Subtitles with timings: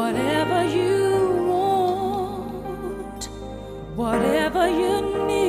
[0.00, 3.22] Whatever you want,
[3.94, 5.39] whatever you need,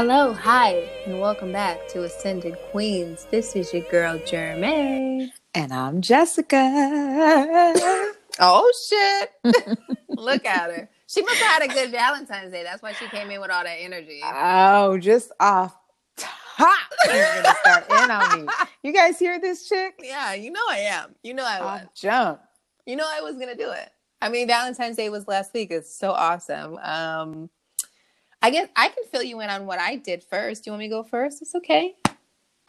[0.00, 3.26] Hello, hi, and welcome back to Ascended Queens.
[3.32, 5.32] This is your girl Jeremy.
[5.56, 7.74] And I'm Jessica.
[8.38, 9.56] Oh shit!
[10.08, 10.88] Look at her.
[11.08, 12.62] She must have had a good Valentine's Day.
[12.62, 14.20] That's why she came in with all that energy.
[14.22, 15.76] oh, just off
[16.16, 16.78] top.
[17.04, 18.52] Gonna start in on me.
[18.84, 19.98] You guys hear this chick?
[20.00, 21.16] Yeah, you know I am.
[21.24, 21.86] You know I was.
[21.96, 22.40] Jump.
[22.86, 23.90] You know I was gonna do it.
[24.22, 25.72] I mean, Valentine's Day was last week.
[25.72, 26.76] It's so awesome.
[26.76, 27.50] Um,
[28.42, 30.64] I guess I can fill you in on what I did first.
[30.64, 31.42] Do you want me to go first?
[31.42, 31.96] It's okay.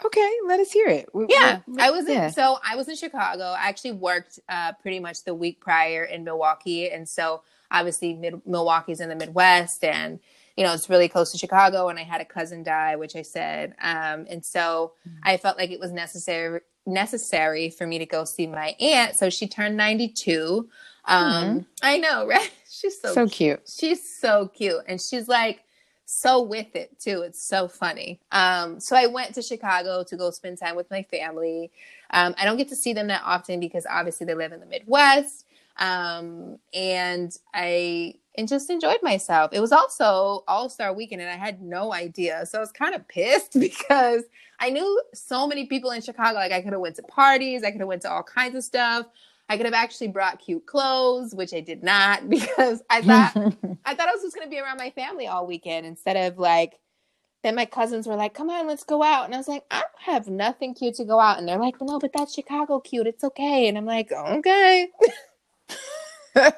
[0.03, 1.09] Okay, let us hear it.
[1.13, 3.43] We- Yeah, we- I was in, so I was in Chicago.
[3.43, 8.45] I actually worked uh, pretty much the week prior in Milwaukee, and so obviously mid-
[8.47, 10.19] Milwaukee's in the Midwest, and
[10.55, 11.89] you know it's really close to Chicago.
[11.89, 15.69] And I had a cousin die, which I said, um, and so I felt like
[15.71, 19.15] it was necessary necessary for me to go see my aunt.
[19.17, 20.69] So she turned ninety two.
[21.05, 22.49] Um, I know, right?
[22.69, 23.61] She's so so cute.
[23.67, 24.83] She's so cute.
[24.87, 25.63] And she's like
[26.05, 27.21] so with it too.
[27.21, 28.19] It's so funny.
[28.31, 31.71] Um, so I went to Chicago to go spend time with my family.
[32.11, 34.65] Um, I don't get to see them that often because obviously they live in the
[34.65, 35.45] Midwest.
[35.77, 39.51] Um, and I and just enjoyed myself.
[39.53, 42.95] It was also All Star Weekend, and I had no idea, so I was kind
[42.95, 44.23] of pissed because
[44.59, 46.35] I knew so many people in Chicago.
[46.35, 48.63] Like I could have went to parties, I could have went to all kinds of
[48.63, 49.07] stuff.
[49.49, 53.35] I could have actually brought cute clothes, which I did not because I thought
[53.85, 56.79] I thought I was just gonna be around my family all weekend instead of like.
[57.41, 59.79] Then my cousins were like, "Come on, let's go out," and I was like, "I
[59.79, 63.07] don't have nothing cute to go out," and they're like, "No, but that's Chicago cute.
[63.07, 64.89] It's okay," and I'm like, "Okay,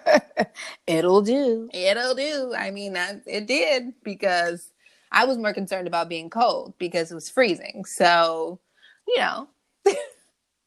[0.88, 1.70] It'll do.
[1.72, 4.72] it'll do." I mean, that it did because
[5.12, 7.86] I was more concerned about being cold because it was freezing.
[7.86, 8.60] So,
[9.08, 9.48] you know,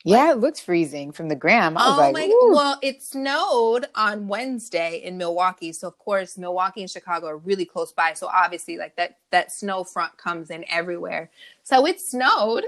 [0.06, 1.78] Yeah, it looks freezing from the gram.
[1.78, 2.26] I was oh like, my!
[2.26, 7.38] "Ooh." Well, it snowed on Wednesday in Milwaukee, so of course Milwaukee and Chicago are
[7.38, 8.12] really close by.
[8.12, 11.30] So obviously, like that that snow front comes in everywhere.
[11.62, 12.66] So it snowed,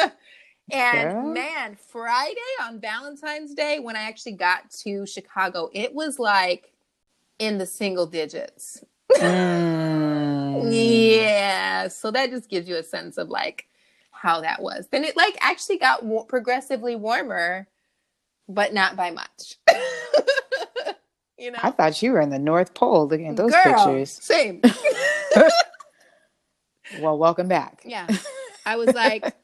[0.72, 1.26] and Girl.
[1.26, 6.72] man, Friday on Valentine's Day when I actually got to Chicago, it was like
[7.38, 8.82] in the single digits.
[9.16, 10.68] Mm.
[10.72, 13.66] Yeah, so that just gives you a sense of like
[14.20, 14.88] how that was.
[14.90, 17.68] Then it like actually got wa- progressively warmer,
[18.48, 19.56] but not by much.
[21.38, 24.10] you know, I thought you were in the North Pole looking at those Girl, pictures.
[24.10, 24.62] Same.
[27.00, 27.82] Well, welcome back.
[27.84, 28.06] yeah,
[28.64, 29.34] I was like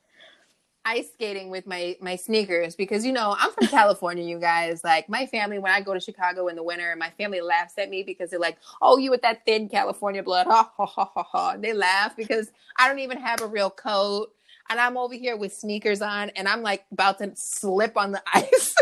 [0.84, 4.24] ice skating with my my sneakers because you know I'm from California.
[4.24, 7.40] You guys, like my family, when I go to Chicago in the winter, my family
[7.40, 10.86] laughs at me because they're like, "Oh, you with that thin California blood?" Ha ha
[10.86, 11.56] ha ha ha.
[11.58, 14.32] They laugh because I don't even have a real coat.
[14.72, 18.22] And I'm over here with sneakers on, and I'm like about to slip on the
[18.34, 18.74] ice.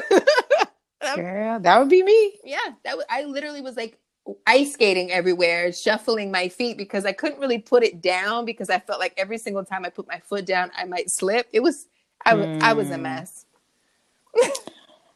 [1.17, 2.35] Girl, that would be me.
[2.45, 3.99] yeah, that was, I literally was like
[4.47, 8.79] ice skating everywhere, shuffling my feet because I couldn't really put it down because I
[8.79, 11.49] felt like every single time I put my foot down, I might slip.
[11.53, 11.89] It was,
[12.25, 13.03] I was, I was a Mm.
[13.03, 13.47] mess.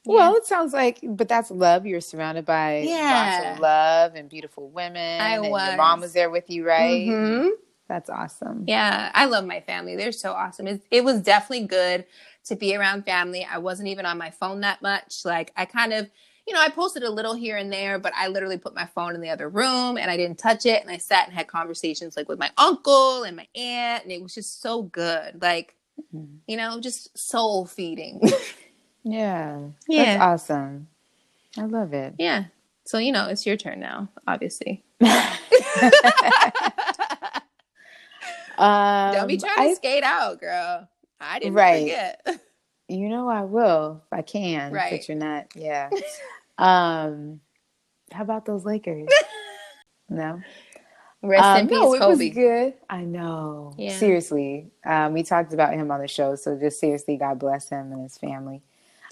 [0.06, 1.86] Well, it sounds like, but that's love.
[1.86, 3.10] You're surrounded by Yeah.
[3.12, 5.00] lots of love and beautiful women.
[5.20, 5.66] I and was.
[5.66, 7.06] Your mom was there with you, right?
[7.06, 7.50] Mhm.
[7.89, 8.65] That's awesome.
[8.67, 9.95] Yeah, I love my family.
[9.97, 10.67] They're so awesome.
[10.67, 12.06] It, it was definitely good
[12.45, 13.45] to be around family.
[13.50, 15.25] I wasn't even on my phone that much.
[15.25, 16.09] Like, I kind of,
[16.47, 19.15] you know, I posted a little here and there, but I literally put my phone
[19.15, 20.81] in the other room and I didn't touch it.
[20.83, 24.22] And I sat and had conversations like with my uncle and my aunt, and it
[24.22, 25.41] was just so good.
[25.43, 25.75] Like,
[26.15, 26.39] Mhm.
[26.49, 28.21] you know, just soul feeding.
[29.05, 29.59] Yeah.
[29.87, 30.05] Yeah.
[30.19, 30.89] That's awesome.
[31.59, 32.15] I love it.
[32.19, 32.45] yeah.
[32.87, 34.83] So, you know, it's your turn now, obviously.
[38.59, 40.88] Um, Don't be trying to I- skate out, girl.
[41.20, 41.82] I didn't Right.
[41.82, 42.26] forget.
[42.87, 44.71] You know I will if I can.
[44.71, 44.91] Right.
[44.91, 45.47] But you're not.
[45.56, 45.89] Yeah.
[46.59, 47.41] um,
[48.12, 49.09] how about those Lakers?
[50.10, 50.42] no.
[51.22, 52.27] Rest Um, in peace, no, it Kobe.
[52.27, 52.74] was good.
[52.91, 53.72] I know.
[53.78, 53.97] Yeah.
[53.97, 54.71] Seriously.
[54.84, 58.03] Um, we talked about him on the show, so just seriously, God bless him and
[58.03, 58.60] his family.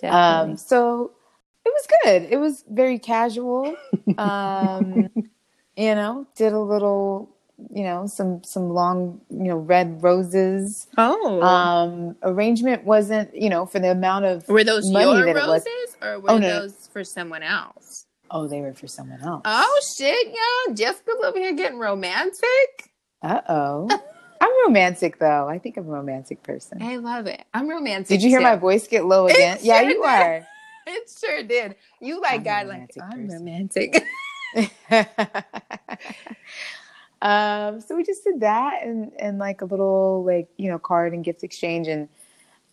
[0.03, 0.53] Definitely.
[0.53, 1.13] Um, so
[1.65, 2.29] it was good.
[2.31, 3.75] It was very casual.
[4.19, 5.09] Um,
[5.79, 7.32] you know, did a little,
[7.71, 10.87] you know, some some long, you know, red roses.
[10.99, 11.43] oh.
[11.43, 15.97] Um, arrangement wasn't, you know, for the amount of Were those money your that roses
[16.03, 18.07] or were Oh, no, those for someone else?
[18.31, 19.43] Oh, they were for someone else.
[19.45, 20.75] Oh shit, yeah.
[20.75, 22.91] Jessica's over here getting romantic.
[23.23, 23.89] Uh oh.
[24.41, 25.49] I'm romantic though.
[25.49, 26.83] I think I'm a romantic person.
[26.83, 27.45] I love it.
[27.55, 28.09] I'm romantic.
[28.09, 28.45] Did you hear too.
[28.45, 29.59] my voice get low It again?
[29.63, 30.09] yeah, sure you did.
[30.09, 30.47] are.
[30.85, 31.77] It sure did.
[32.01, 34.05] You like I'm God, like romantic I'm romantic.
[37.23, 41.15] um, so we just did that and and like a little like you know card
[41.15, 42.09] and gift exchange and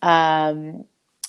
[0.02, 0.84] um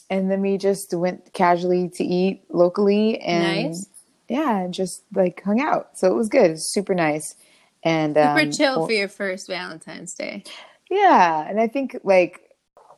[0.10, 3.88] and then we just went casually to eat locally and Nice.
[4.28, 5.98] yeah and just like hung out.
[5.98, 6.48] So it was good.
[6.48, 7.36] It was super nice.
[7.84, 10.44] And Super um, chill well, for your first Valentine's Day.
[10.90, 11.48] Yeah.
[11.48, 12.42] And I think like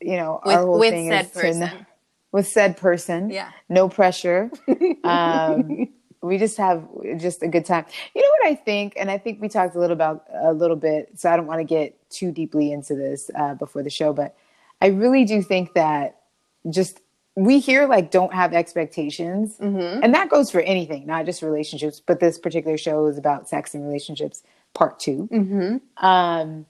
[0.01, 1.63] you know with our whole with thing said is to person.
[1.63, 1.85] n-
[2.31, 3.29] with said person.
[3.29, 3.51] Yeah.
[3.69, 4.49] no pressure.
[5.03, 5.89] Um,
[6.23, 6.87] we just have
[7.17, 7.85] just a good time.
[8.15, 10.77] You know what I think, and I think we talked a little about a little
[10.77, 11.19] bit.
[11.19, 14.35] So I don't want to get too deeply into this uh, before the show, but
[14.81, 16.21] I really do think that
[16.69, 17.01] just
[17.35, 19.99] we here like don't have expectations, Mhm.
[20.03, 21.99] and that goes for anything, not just relationships.
[21.99, 24.43] But this particular show is about sex and relationships,
[24.73, 25.27] part two.
[25.31, 26.05] Mm-hmm.
[26.05, 26.65] Um,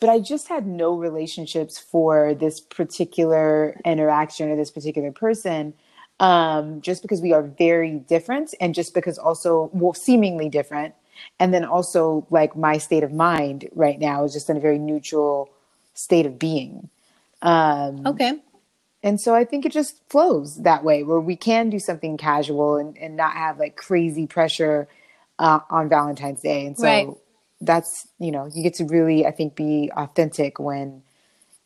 [0.00, 5.74] but I just had no relationships for this particular interaction or this particular person,
[6.20, 10.94] um, just because we are very different, and just because also well, seemingly different,
[11.38, 14.78] and then also like my state of mind right now is just in a very
[14.78, 15.50] neutral
[15.94, 16.88] state of being.
[17.42, 18.40] Um, Okay.
[19.02, 22.76] and so I think it just flows that way, where we can do something casual
[22.76, 24.88] and, and not have like crazy pressure
[25.38, 26.66] uh, on Valentine's Day.
[26.66, 27.08] And so Right.
[27.60, 31.02] that's, you know, you get to really, I think, be authentic when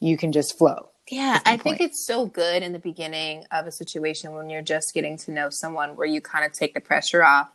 [0.00, 0.88] you can just flow.
[1.10, 4.92] Yeah, I think it's so good in the beginning of a situation when you're just
[4.92, 7.48] getting to know someone where you kind of take the pressure off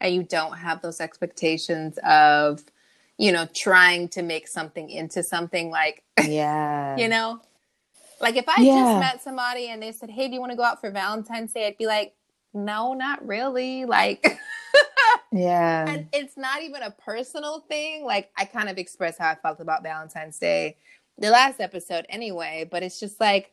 [0.00, 2.62] and you don't have those expectations of,
[3.16, 6.96] you know, trying to make something into something like, Yeah.
[6.98, 7.40] you know,
[8.20, 8.84] like if I Yeah.
[8.84, 11.52] just met somebody and they said, Hey, do you want to go out for Valentine's
[11.54, 11.66] Day?
[11.66, 12.14] I'd be like,
[12.52, 13.86] No, not really.
[13.86, 14.38] Like,
[15.32, 15.86] Yeah.
[15.88, 18.04] and it's not even a personal thing.
[18.04, 20.76] Like I kind of express how I felt about Valentine's Day
[21.18, 23.52] the last episode anyway, but it's just like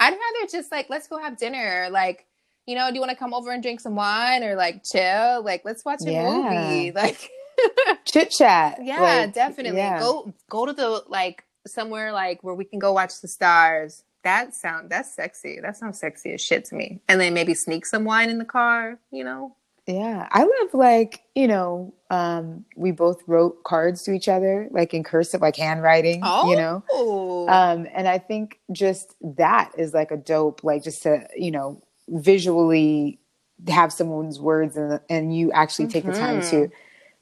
[0.00, 1.88] I'd rather just like let's go have dinner.
[1.90, 2.26] Like,
[2.66, 5.42] you know, do you want to come over and drink some wine or like chill?
[5.44, 6.30] Like let's watch a Yeah.
[6.30, 6.90] movie.
[6.94, 7.30] Like
[8.04, 8.78] Chit chat.
[8.82, 9.78] yeah, Like, definitely.
[9.78, 10.00] yeah.
[10.00, 14.02] Go go to the like somewhere like where we can go watch the stars.
[14.24, 15.60] That sound that's sexy.
[15.62, 17.00] That sounds sexy as shit to me.
[17.08, 19.54] And then maybe sneak some wine in the car, you know?
[19.86, 24.94] Yeah, I love like you know, um, we both wrote cards to each other, like
[24.94, 26.20] in cursive, like handwriting.
[26.50, 27.48] You know, Oh.
[27.48, 31.82] um, and I think just that is like a dope, like just to you know
[32.08, 33.18] visually
[33.68, 36.70] have someone's words and and you actually take the time to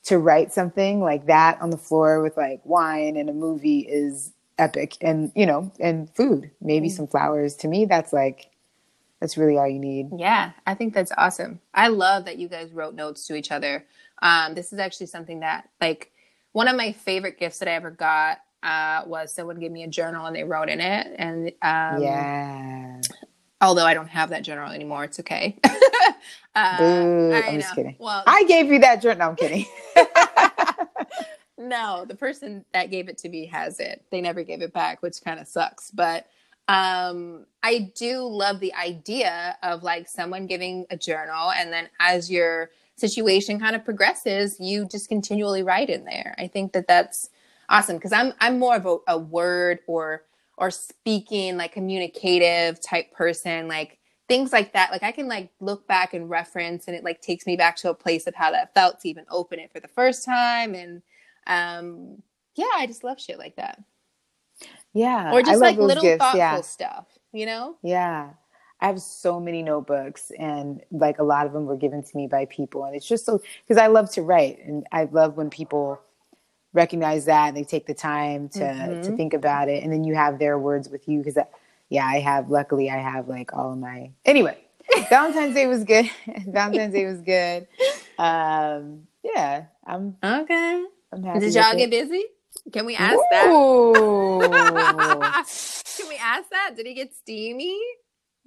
[0.05, 4.33] to write something like that on the floor with like wine and a movie is
[4.59, 7.55] epic, and you know, and food, maybe some flowers.
[7.57, 8.49] To me, that's like
[9.21, 10.11] that's really all you need.
[10.17, 11.61] Yeah, I think that's awesome.
[11.75, 13.85] I love that you guys wrote notes to each other.
[14.23, 16.13] Um, this is actually something that, like,
[16.53, 19.89] one of my favorite gifts that I ever got uh, was someone gave me a
[19.89, 21.15] journal and they wrote in it.
[21.19, 23.01] And um, yeah.
[23.61, 25.59] although I don't have that journal anymore, it's okay.
[26.55, 27.33] uh, Boo.
[27.33, 27.97] I I'm just kidding.
[27.99, 29.19] Well, I gave you that journal.
[29.19, 29.67] No, I'm kidding.
[31.59, 34.05] no, the person that gave it to me has it.
[34.11, 35.91] They never gave it back, which kind of sucks.
[35.91, 36.27] But
[36.69, 42.31] um, I do love the idea of like someone giving a journal, and then as
[42.31, 46.35] your situation kind of progresses, you just continually write in there.
[46.39, 47.31] I think that that's
[47.69, 50.25] awesome because I'm I'm more of a, a word or
[50.59, 53.99] or speaking like communicative type person, like
[54.29, 54.93] things like that.
[54.93, 57.91] Like I can like look back and reference, and it like takes me back to
[57.91, 61.03] a place of how that felt to even open it for the first time, and
[61.47, 62.23] um,
[62.55, 63.83] yeah, I just love shit like that,
[64.93, 65.33] Yeah.
[65.33, 66.61] or just like little gifts, thoughtful Yeah.
[66.61, 67.77] stuff, you know?
[67.83, 68.31] Yeah.
[68.83, 72.27] I have so many notebooks and like a lot of them were given to me
[72.27, 72.85] by people.
[72.85, 76.01] And it's just so, because I love to write and I love when people
[76.73, 79.03] recognize that and they take the time to, Mm-hmm.
[79.03, 79.85] to think about it.
[79.85, 81.23] And then you have their words with you.
[81.23, 81.39] Cause
[81.91, 84.59] yeah, I have, luckily I have like all of my, anyway,
[85.09, 86.11] Valentine's Day was good.
[86.49, 87.69] Valentine's Day was good.
[88.19, 90.85] Um, yeah, I'm, Okay.
[91.13, 91.41] I'm happy.
[91.41, 91.91] Did y'all get it.
[91.91, 92.25] busy?
[92.73, 93.45] Can we ask that?
[95.97, 96.73] Can we ask that?
[96.77, 97.79] Did he get steamy?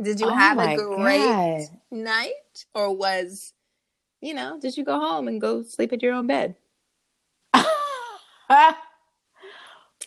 [0.01, 1.61] Did you Oh have a great God.
[1.91, 2.65] night?
[2.73, 3.53] Or was,
[4.21, 6.55] you know, did you go home and go sleep at your own bed?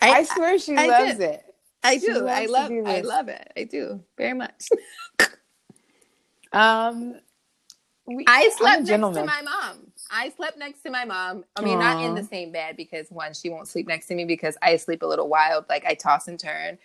[0.01, 1.43] I swear she I loves it.
[1.83, 2.29] I she do.
[2.29, 3.53] I love do I love it.
[3.57, 4.03] I do.
[4.17, 4.69] Very much.
[6.51, 7.21] Um,
[8.07, 9.93] we, I slept next to my mom.
[10.11, 11.45] I slept next to my mom.
[11.57, 14.25] I mean, not in the same bed because one, she won't sleep next to me
[14.25, 15.67] because I sleep a little wild.
[15.69, 16.79] Like I toss and turn.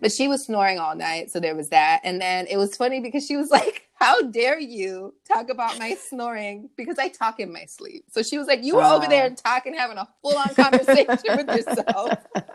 [0.00, 2.00] But she was snoring all night, so there was that.
[2.04, 5.94] And then it was funny because she was like, "How dare you talk about my
[5.94, 8.04] snoring?" Because I talk in my sleep.
[8.10, 9.08] So she was like, "You were over Ah.
[9.08, 12.18] there talking, having a full-on conversation with yourself."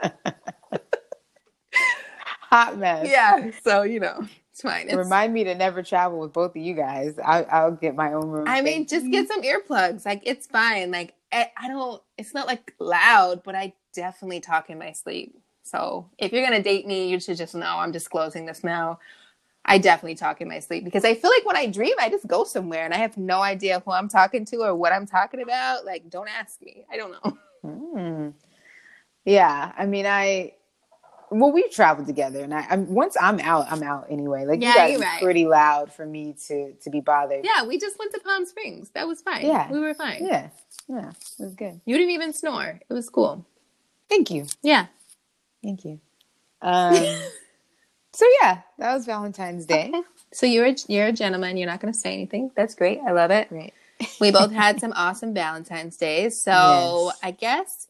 [2.50, 3.08] hot mess.
[3.10, 3.52] Yeah.
[3.64, 4.88] So, you know, it's fine.
[4.88, 7.18] It's, Remind me to never travel with both of you guys.
[7.24, 8.46] I, I'll get my own room.
[8.48, 10.06] I mean, just get some earplugs.
[10.06, 10.92] Like, it's fine.
[10.92, 15.36] Like, I, I don't, it's not like loud, but I definitely talk in my sleep.
[15.66, 19.00] So if you're going to date me, you should just know I'm disclosing this now.
[19.66, 22.28] I definitely talk in my sleep because I feel like when I dream, I just
[22.28, 25.42] go somewhere and I have no idea who I'm talking to or what I'm talking
[25.42, 25.86] about.
[25.86, 26.86] Like, don't ask me.
[26.92, 27.38] I don't know.
[27.66, 28.34] Mm.
[29.26, 30.54] Yeah, I mean, I
[31.32, 34.46] well, we've traveled together, and I, I'm once I'm out, I'm out anyway.
[34.46, 35.22] Like Yeah, you guys right.
[35.24, 37.44] pretty loud for me to to be bothered.
[37.44, 38.92] Yeah, we just went to Palm Springs.
[38.94, 39.48] That was fine.
[39.48, 39.72] Yeah.
[39.72, 40.24] We were fine.
[40.28, 40.50] yeah,
[40.88, 41.82] yeah, it was good.
[41.86, 42.80] You didn't even snore.
[42.88, 43.46] It was cool.
[44.10, 44.86] Thank you, Yeah.
[45.66, 46.00] Thank you.
[46.62, 46.96] Um,
[48.14, 49.92] so yeah, that was Valentine's Day.
[50.32, 51.58] So you're a, you're a gentleman.
[51.58, 52.52] You're not going to say anything.
[52.56, 53.00] That's great.
[53.06, 53.50] I love it.
[53.50, 53.74] Great.
[54.20, 56.40] We both had some awesome Valentine's days.
[56.42, 57.20] So Yes.
[57.24, 57.88] I guess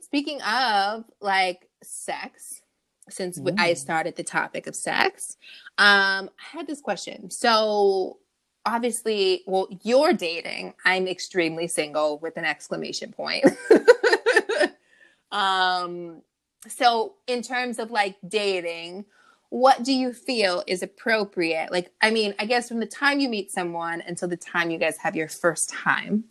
[0.00, 2.62] speaking of like sex,
[3.10, 5.36] since I started the topic of sex,
[5.78, 7.30] um, I had this question.
[7.30, 8.18] So
[8.66, 10.74] obviously, well, you're dating.
[10.84, 13.46] I'm extremely single with an exclamation point.
[15.32, 16.22] um,
[16.66, 19.04] so in terms of like dating,
[19.50, 21.70] what do you feel is appropriate?
[21.72, 24.78] Like, I mean, I guess from the time you meet someone until the time you
[24.78, 26.24] guys have your first time,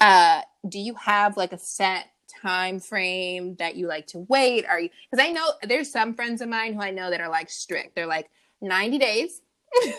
[0.00, 2.06] uh, do you have like a set
[2.42, 4.66] time frame that you like to wait?
[4.66, 7.30] Are you, because I know there's some friends of mine who I know that are
[7.30, 7.94] like strict.
[7.94, 8.28] They're like
[8.60, 9.40] 90 days,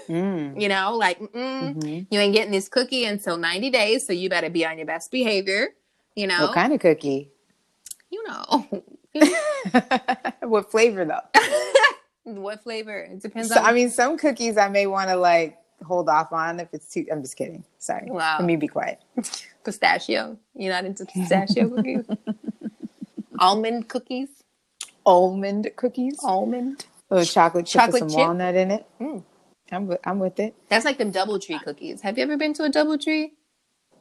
[0.07, 0.59] Mm.
[0.61, 2.07] you know, like, mm Mhm.
[2.09, 4.05] you ain't getting this cookie until 90 days.
[4.05, 5.69] So you better be on your best behavior,
[6.15, 7.31] you know, What kind of cookie?
[8.09, 8.67] you know,
[10.41, 11.41] what flavor though?
[12.23, 12.99] what flavor?
[12.99, 16.31] It depends So, on, I mean, some cookies I may want to like hold off
[16.33, 17.05] on if it's too.
[17.11, 17.63] I'm just kidding.
[17.79, 18.09] Sorry.
[18.09, 18.37] Wow.
[18.39, 18.99] Let me be quiet.
[19.63, 20.37] pistachio.
[20.55, 22.05] You're not into pistachio cookies?
[23.39, 24.29] Almond cookies?
[25.05, 26.19] Almond cookies.
[26.23, 26.85] Almond?
[27.09, 28.27] little chocolate chip Chocolate with some chip?
[28.27, 28.85] walnut in it.
[29.01, 29.23] Mm.
[29.71, 30.55] I'm with, I'm with it.
[30.69, 32.01] That's like them DoubleTree cookies.
[32.01, 33.31] Have you ever been to a DoubleTree?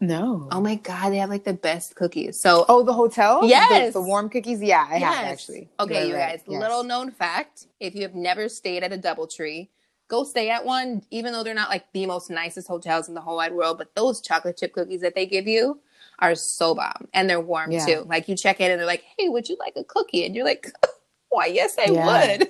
[0.01, 0.49] No.
[0.53, 2.41] Oh my god, they have like the best cookies.
[2.41, 3.41] So Oh, the hotel?
[3.45, 3.95] Yes.
[3.95, 4.63] The, the warm cookies?
[4.63, 5.71] Yeah, I have actually.
[5.81, 6.33] Okay, You're you right.
[6.33, 6.43] guys.
[6.49, 6.61] Yes.
[6.61, 9.69] Little known fact: if you have never stayed at a DoubleTree,
[10.09, 11.03] go stay at one.
[11.11, 13.95] Even though they're not like the most nicest hotels in the whole wide world, but
[13.97, 15.81] those chocolate chip cookies that they give you
[16.21, 17.87] are so bomb, and they're warm Yeah.
[17.87, 18.05] too.
[18.07, 20.45] Like you check in and they're like, "Hey, would you like a cookie?" And you're
[20.45, 20.73] like,
[21.31, 22.37] "Why, yes, I Yeah.
[22.39, 22.49] would."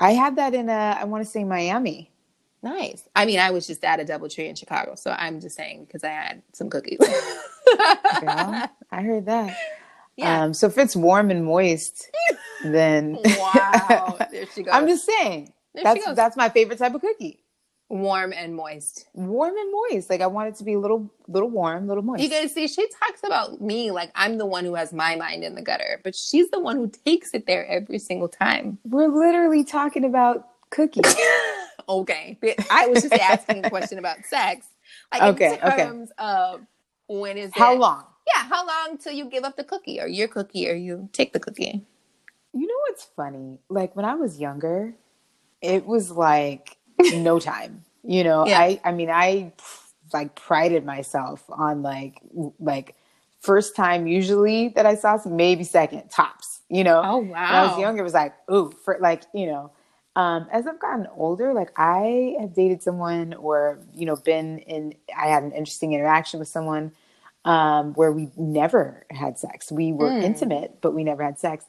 [0.00, 2.12] I had that in, uh, I want to say Miami.
[2.62, 3.08] Nice.
[3.14, 6.02] I mean, I was just at a DoubleTree in Chicago, so I'm just saying because
[6.04, 6.98] I had some cookies.
[6.98, 9.56] Girl, I heard that.
[10.16, 10.42] yeah.
[10.42, 12.10] Um, so if it's warm and moist,
[12.64, 14.16] then wow.
[14.32, 14.74] There she goes.
[14.74, 15.52] I'm just saying.
[15.74, 16.16] There she That's goes.
[16.16, 17.38] that's my favorite type of cookie.
[17.88, 19.06] warm and moist.
[19.14, 20.10] Warm and moist.
[20.10, 22.22] Like I want it to be a little little warm, little moist.
[22.22, 25.44] You guys see, she talks about me like I'm the one who has my mind
[25.44, 28.78] in the gutter, but she's the one who takes it there every single time.
[28.84, 31.14] We're literally talking about cookies.
[31.88, 32.38] Okay.
[32.70, 34.66] I was just asking a question about sex.
[35.12, 36.06] Like Okay, in okay.
[36.18, 36.60] of
[37.08, 38.04] when is How it- long?
[38.34, 41.32] Yeah, how long till you give up the cookie or your cookie or you take
[41.32, 41.82] the cookie?
[42.52, 43.58] You know what's funny?
[43.70, 44.94] Like when I was younger,
[45.62, 46.76] it was like
[47.14, 47.84] no time.
[48.04, 48.58] You know, Yeah.
[48.60, 49.52] I I mean I
[50.12, 52.20] like prided myself on like
[52.60, 52.96] like
[53.40, 56.60] first time usually that I saw some maybe second tops.
[56.68, 57.22] You know, Oh wow.
[57.28, 59.70] when I was younger, it was like ooh for like you know.
[60.18, 64.94] Um, as I've gotten older, like I have dated someone or you know been in,
[65.16, 66.92] I had an interesting interaction with someone
[67.44, 69.70] um, where we never had sex.
[69.70, 70.24] We were Mm.
[70.24, 71.66] intimate, but we never had sex.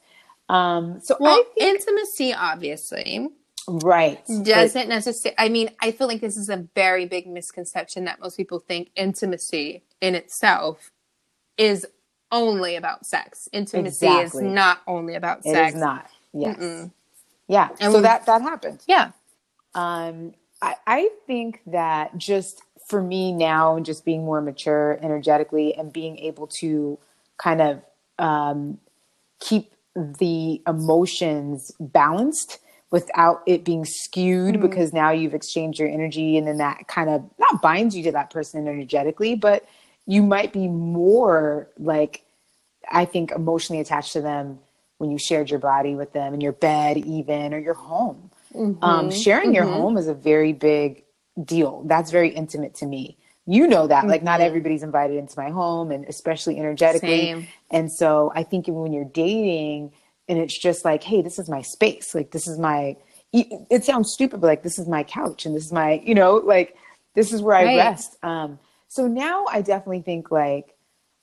[0.49, 3.29] Um, so Well, think, intimacy obviously
[3.67, 8.19] right doesn't necessarily i mean i feel like this is a very big misconception that
[8.19, 10.89] most people think intimacy in itself
[11.57, 11.85] is
[12.31, 14.47] only about sex intimacy Exactly.
[14.47, 16.09] is not only about sex is not.
[16.33, 16.57] Yes.
[16.57, 16.91] Mm-mm.
[17.49, 17.69] Yeah.
[17.81, 18.81] And so that that happened.
[18.87, 19.11] yeah
[19.75, 25.75] Um, I, I think that just for me now, and just being more mature energetically,
[25.75, 26.97] and being able to
[27.37, 27.81] kind of
[28.17, 28.79] um,
[29.39, 32.59] keep the emotions balanced
[32.91, 34.61] without it being skewed Mm.
[34.61, 38.11] because now you've exchanged your energy and then that kind of not binds you to
[38.11, 39.65] that person energetically but
[40.07, 42.23] you might be more like
[42.91, 44.59] i think emotionally attached to them
[44.99, 48.83] when you shared your body with them in your bed even or your home Mm-hmm.
[48.83, 51.03] um, sharing your home is a very big
[51.45, 53.15] deal that's very intimate to me
[53.45, 57.47] you know that like not everybody's invited into my home and especially energetically Same.
[57.69, 59.91] and so I think even when you're dating
[60.29, 62.13] and it's just like, hey, this is my space.
[62.13, 62.95] Like, this is my,
[63.33, 66.35] it sounds stupid, but like, this is my couch and this is my, you know,
[66.35, 66.75] like,
[67.15, 68.15] this is where I rest.
[68.21, 70.75] Um, so now I definitely think like,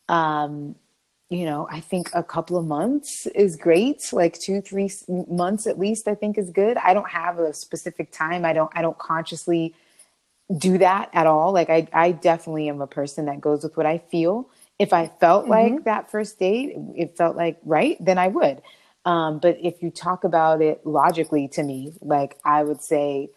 [0.09, 0.75] um,
[1.29, 4.13] you know, I think a couple of months is great.
[4.13, 6.77] Like two, three months at least, I think is good.
[6.77, 8.45] I don't have a specific time.
[8.45, 9.75] I don't, I don't consciously
[10.57, 11.53] do that at all.
[11.53, 14.49] Like I, I definitely am a person that goes with what I feel.
[14.79, 15.75] If I felt mm-hmm.
[15.75, 18.63] like that first date, it felt like right, then I would.
[19.05, 23.31] Um, but if you talk about it logically to me, like I would say,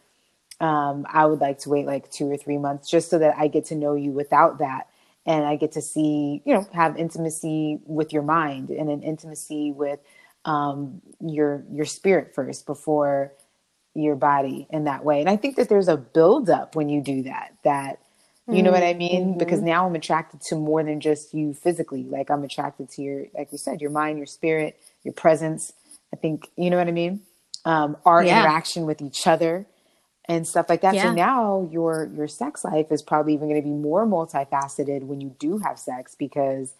[0.60, 3.48] um, I would like to wait like two or three months just so that I
[3.48, 4.88] get to know you without that
[5.26, 9.72] and I get to see, you know, have intimacy with your mind and an intimacy
[9.72, 10.00] with
[10.46, 13.34] um, your your spirit first before
[13.94, 15.20] your body in that way.
[15.20, 17.54] And I think that there's a buildup when you do that.
[17.64, 18.00] That
[18.48, 18.66] you mm-hmm.
[18.66, 19.30] know what I mean?
[19.30, 19.38] Mm-hmm.
[19.38, 22.04] Because now I'm attracted to more than just you physically.
[22.04, 25.74] Like I'm attracted to your, like you said, your mind, your spirit, your presence.
[26.14, 27.22] I think you know what I mean.
[27.66, 28.40] Um, our yeah.
[28.40, 29.68] interaction with each other
[30.30, 30.94] and stuff like that.
[30.94, 31.04] Yeah.
[31.04, 35.20] So now your your sex life is probably even going to be more multifaceted when
[35.20, 36.76] you do have sex because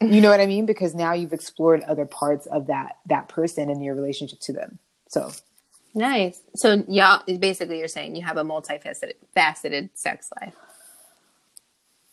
[0.00, 0.66] you know what I mean?
[0.66, 4.78] Because now you've explored other parts of that that person and your relationship to them.
[5.08, 5.30] So
[5.94, 6.40] nice.
[6.56, 10.54] So yeah, basically you're saying you have a multifaceted faceted sex life.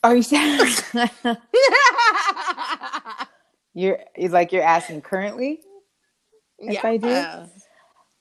[0.04, 0.60] Are you saying
[3.74, 5.62] you're like you're asking currently
[6.60, 6.88] if yeah.
[6.88, 7.50] I do a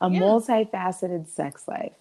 [0.08, 0.20] yeah.
[0.20, 1.92] multifaceted sex life?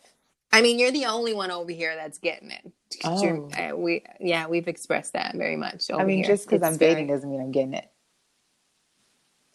[0.52, 2.72] I mean, you're the only one over here that's getting it.
[3.04, 3.50] Oh.
[3.52, 5.92] Uh, we, yeah, we've expressed that very much.
[5.92, 6.02] Over.
[6.02, 6.28] I mean, here.
[6.28, 7.90] just because I'm dating doesn't mean I'm getting it.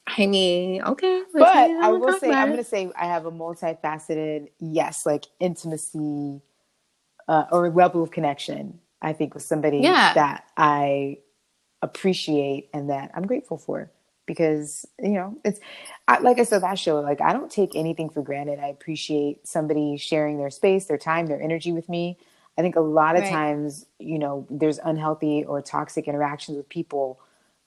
[0.07, 4.49] I mean, okay, but I will say, I'm going to say I have a multifaceted,
[4.61, 6.43] yes, like intimacy
[7.27, 8.81] uh, or level of connection.
[9.01, 10.15] I think with somebody yeah.
[10.15, 11.19] that I
[11.83, 13.91] appreciate and that I'm grateful for
[14.27, 15.61] because you know it's
[16.09, 17.01] I, like I said last show.
[17.01, 18.59] Like I don't take anything for granted.
[18.59, 22.19] I appreciate somebody sharing their space, their time, their energy with me.
[22.57, 23.33] I think a lot of right.
[23.33, 27.19] times, you know, there's unhealthy or toxic interactions with people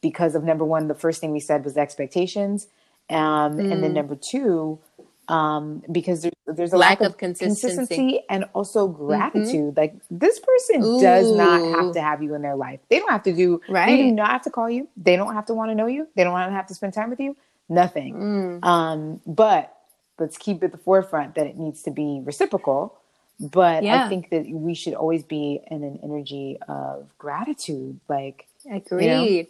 [0.01, 2.67] because of number one, the first thing we said was expectations,
[3.09, 3.71] um, mm.
[3.71, 3.95] and then mm.
[3.95, 4.79] number two,
[5.27, 7.75] um, because there's there's a lack, lack of, of consistency.
[7.75, 8.19] consistency.
[8.29, 9.05] and also mm-hmm.
[9.05, 9.75] gratitude.
[9.75, 9.79] Mm-hmm.
[9.79, 11.01] Like this person Ooh.
[11.01, 12.79] does not have to have you in their life.
[12.89, 13.87] They don't have to do right.
[13.87, 14.87] They do not have to call you.
[14.95, 16.07] They don't have to want to know you.
[16.15, 17.35] They don't want to have to spend time with you.
[17.69, 18.15] Nothing.
[18.15, 18.65] Mm.
[18.65, 19.75] Um, but
[20.19, 22.97] let's keep at the forefront that it needs to be reciprocal.
[23.39, 24.05] But yeah.
[24.05, 27.99] I think that we should always be in an energy of gratitude.
[28.07, 29.05] Like agreed.
[29.05, 29.49] You know?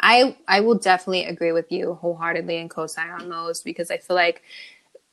[0.00, 4.16] I I will definitely agree with you wholeheartedly and co-sign on those because I feel
[4.16, 4.42] like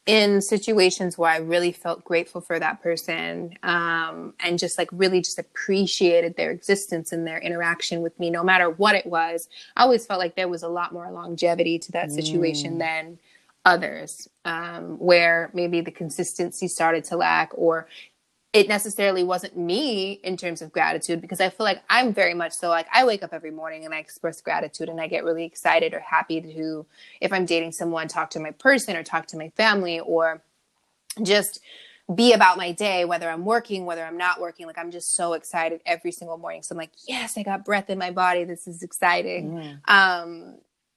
[0.08, 5.20] in situations where I really felt grateful for that person um, and just like really
[5.20, 9.84] just appreciated their existence and their interaction with me, no matter what it was, I
[9.84, 12.80] always felt like there was a lot more longevity to that situation mm.
[12.80, 13.20] than
[13.66, 17.90] others, um, where maybe the consistency started to lack or
[18.58, 22.54] it necessarily wasn't me in terms of gratitude because I feel like I'm very much
[22.54, 25.46] so like I wake up every morning and I express gratitude and I get really
[25.46, 26.88] excited or happy to
[27.22, 30.42] if I'm dating someone talk to my person or talk to my family or
[31.22, 31.60] just
[32.16, 34.66] be about my day whether I'm working whether I'm not working.
[34.66, 36.64] Like I'm just so excited every single morning.
[36.64, 38.44] So I'm like yes I got breath in my body.
[38.44, 39.80] This is exciting.
[39.88, 39.94] Mm.
[39.94, 40.56] um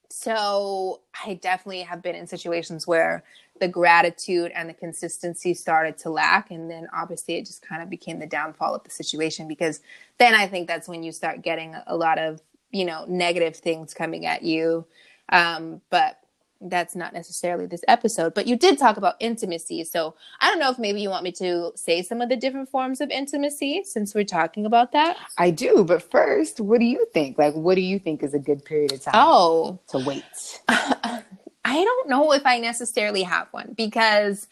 [0.08, 3.22] so I definitely have been in situations where
[3.60, 6.50] the gratitude and the consistency started to lack.
[6.50, 9.80] And then obviously it just kind of became the downfall of the situation because
[10.18, 12.42] then I think that's when you start getting a lot of,
[12.72, 14.86] you know, negative things coming at you.
[15.28, 16.20] Um, but
[16.60, 19.84] that's not necessarily this episode, but you did talk about intimacy.
[19.84, 22.68] So I don't know if maybe you want me to say some of the different
[22.68, 25.16] forms of intimacy since we're talking about that.
[25.38, 27.38] I do, but first, what do you think?
[27.38, 29.14] Like, what do you think is a good period of time?
[29.16, 30.60] Oh, to wait.
[31.70, 34.48] I don't know if I necessarily have one because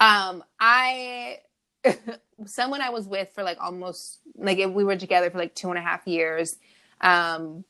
[0.00, 1.38] um, I
[2.44, 5.68] someone I was with for like almost like if we were together for like two
[5.68, 6.56] and a half years.
[7.00, 7.64] Um,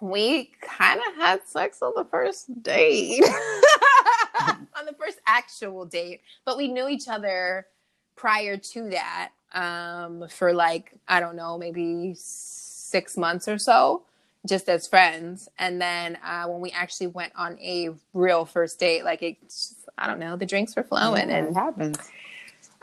[0.00, 3.24] we kind of had sex on the first date,
[4.46, 7.66] on the first actual date, but we knew each other
[8.14, 14.04] prior to that um, for like I don't know, maybe six months or so
[14.46, 15.48] just as friends.
[15.58, 19.36] And then uh, when we actually went on a real first date, like it,
[19.96, 21.98] I don't know, the drinks were flowing yeah, and it happens.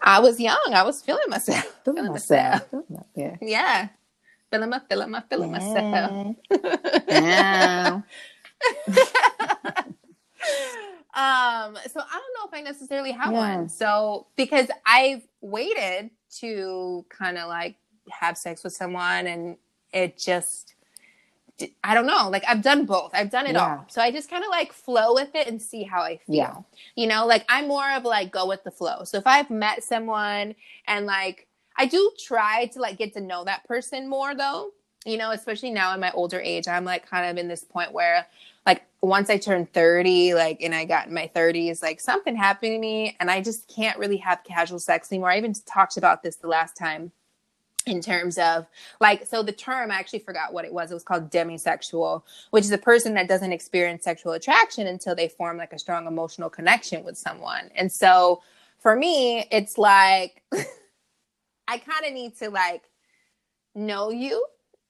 [0.01, 0.71] I was young.
[0.73, 1.63] I was feeling myself.
[1.83, 2.71] Feeling, feeling myself.
[2.71, 3.05] myself.
[3.15, 3.35] Yeah.
[3.41, 3.89] Yeah.
[4.49, 5.59] Feeling my, feeling my, feeling yeah.
[5.59, 6.35] myself.
[7.07, 8.01] yeah.
[11.13, 13.57] um, so I don't know if I necessarily have yeah.
[13.57, 13.69] one.
[13.69, 17.75] So because I've waited to kind of like
[18.09, 19.57] have sex with someone and
[19.91, 20.75] it just
[21.83, 22.29] I don't know.
[22.29, 23.11] Like I've done both.
[23.13, 23.77] I've done it yeah.
[23.77, 23.85] all.
[23.89, 26.35] So I just kind of like flow with it and see how I feel.
[26.35, 26.55] Yeah.
[26.95, 29.03] You know, like I'm more of like go with the flow.
[29.03, 30.55] So if I've met someone
[30.87, 34.71] and like I do try to like get to know that person more though.
[35.05, 37.93] you know, especially now in my older age, I'm like kind of in this point
[37.93, 38.27] where
[38.65, 42.73] like once I turned 30, like and I got in my 30s, like something happened
[42.73, 45.31] to me and I just can't really have casual sex anymore.
[45.31, 47.11] I even talked about this the last time
[47.85, 48.67] in terms of
[48.99, 50.91] like so the term I actually forgot what it was.
[50.91, 55.27] It was called demisexual, which is a person that doesn't experience sexual attraction until they
[55.29, 57.69] form like a strong emotional connection with someone.
[57.75, 58.41] And so
[58.77, 62.83] for me, it's like I kind of need to like
[63.75, 64.45] know you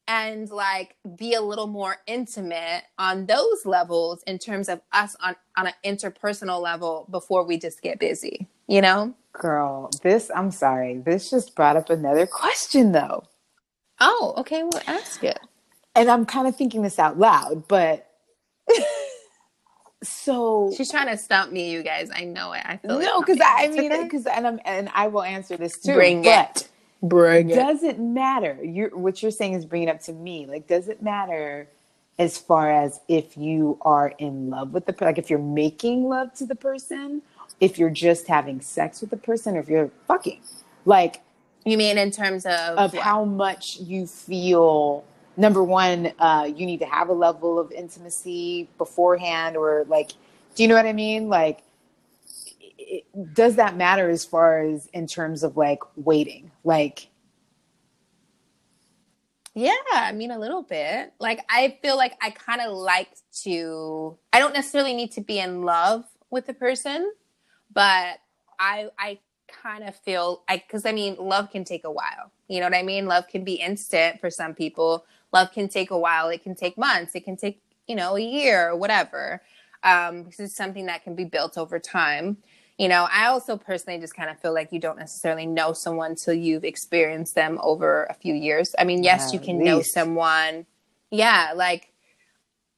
[0.07, 5.35] and like be a little more intimate on those levels in terms of us on
[5.55, 10.97] on an interpersonal level before we just get busy you know Girl, this, I'm sorry,
[10.97, 13.23] this just brought up another question though.
[13.99, 15.39] oh okay well ask it
[15.95, 18.09] And I'm kind of thinking this out loud, but
[20.03, 23.37] so she's trying to stump me you guys i know it i feel no, because.
[23.43, 25.93] I mean, because and I'm and I will answer this too.
[25.93, 26.69] bring it
[27.01, 27.55] bring it.
[27.55, 28.57] does it matter?
[28.63, 30.45] You're what you're saying is bringing it up to me.
[30.45, 31.67] Like, does it matter
[32.17, 36.33] as far as if you are in love with the like if you're making love
[36.35, 37.21] to the person,
[37.59, 40.41] if you're just having sex with the person, or if you're fucking,
[40.85, 41.21] like
[41.65, 45.03] you mean in terms of of how much you feel.
[45.37, 50.11] Number one, uh, you need to have a level of intimacy beforehand, or like,
[50.55, 51.29] do you know what I mean?
[51.29, 51.61] Like,
[52.77, 56.51] it, does that matter as far as in terms of like waiting?
[56.65, 57.07] Like,
[59.53, 61.13] Yeah, I mean a little bit.
[61.19, 63.09] Like I feel like I kind of like
[63.43, 67.11] to I don't necessarily need to be in love with the person,
[67.73, 68.19] but
[68.59, 72.31] I I kind of feel I cuz I mean love can take a while.
[72.47, 73.05] You know what I mean?
[73.07, 75.05] Love can be instant for some people.
[75.31, 76.29] Love can take a while.
[76.29, 77.15] It can take months.
[77.15, 79.41] It can take, you know, a year or whatever.
[79.83, 82.37] Um because it's something that can be built over time.
[82.77, 86.15] You know, I also personally just kind of feel like you don't necessarily know someone
[86.15, 88.73] till you've experienced them over a few years.
[88.79, 90.65] I mean, yes, you can know someone.
[91.11, 91.88] Yeah, like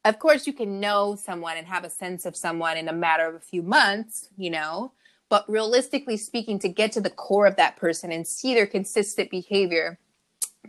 [0.03, 3.27] of course you can know someone and have a sense of someone in a matter
[3.27, 4.93] of a few months, you know,
[5.29, 9.29] but realistically speaking to get to the core of that person and see their consistent
[9.29, 9.99] behavior,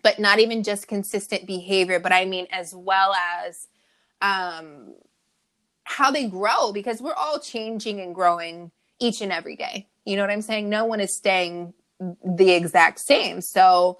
[0.02, 3.68] but not even just consistent behavior, but I mean as well as
[4.20, 4.94] um
[5.84, 9.88] how they grow because we're all changing and growing each and every day.
[10.04, 10.68] You know what I'm saying?
[10.68, 13.40] No one is staying the exact same.
[13.40, 13.98] So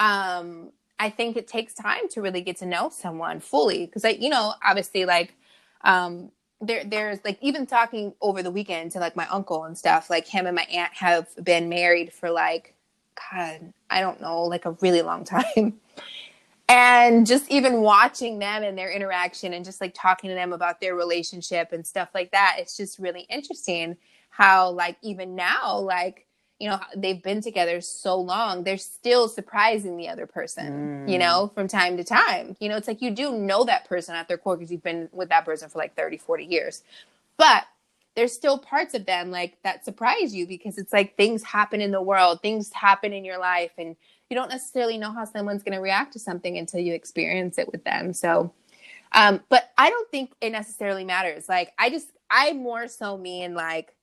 [0.00, 4.10] um I think it takes time to really get to know someone fully because I
[4.10, 5.34] you know, obviously like
[5.82, 6.30] um
[6.60, 10.26] there there's like even talking over the weekend to like my uncle and stuff, like
[10.26, 12.74] him and my aunt have been married for like
[13.32, 15.80] God, I don't know, like a really long time.
[16.68, 20.80] and just even watching them and their interaction and just like talking to them about
[20.80, 23.96] their relationship and stuff like that it's just really interesting
[24.30, 26.23] how like even now like
[26.58, 31.50] you know they've been together so long they're still surprising the other person you know
[31.54, 32.56] from time to time.
[32.60, 35.08] You know it's like you do know that person at their core because you've been
[35.12, 36.82] with that person for like 30 40 years.
[37.36, 37.64] But
[38.14, 41.90] there's still parts of them like that surprise you because it's like things happen in
[41.90, 43.96] the world things happen in your life and
[44.30, 47.70] you don't necessarily know how someone's going to react to something until you experience it
[47.70, 48.12] with them.
[48.12, 48.52] So
[49.12, 51.48] um but i don't think it necessarily matters.
[51.48, 53.94] Like i just i more so mean like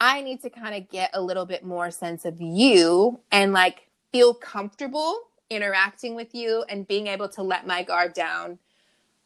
[0.00, 3.88] i need to kind of get a little bit more sense of you and like
[4.12, 8.58] feel comfortable interacting with you and being able to let my guard down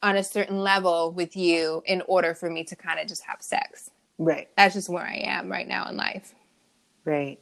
[0.03, 3.43] on a certain level with you in order for me to kind of just have
[3.43, 6.35] sex right, that's just where I am right now in life.
[7.05, 7.39] right.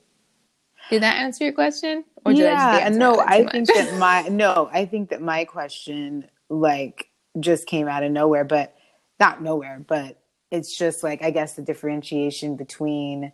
[0.90, 2.05] Did that answer your question?
[2.25, 3.53] Or did I just yeah, no, that I much?
[3.53, 8.45] think that my no, I think that my question like just came out of nowhere,
[8.45, 8.77] but
[9.21, 10.19] not nowhere, but
[10.50, 13.32] it's just like I guess the differentiation between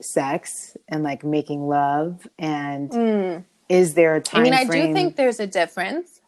[0.00, 3.44] sex and like making love and Mm.
[3.68, 4.88] is there a time I mean, I frame?
[4.88, 6.20] do think there's a difference.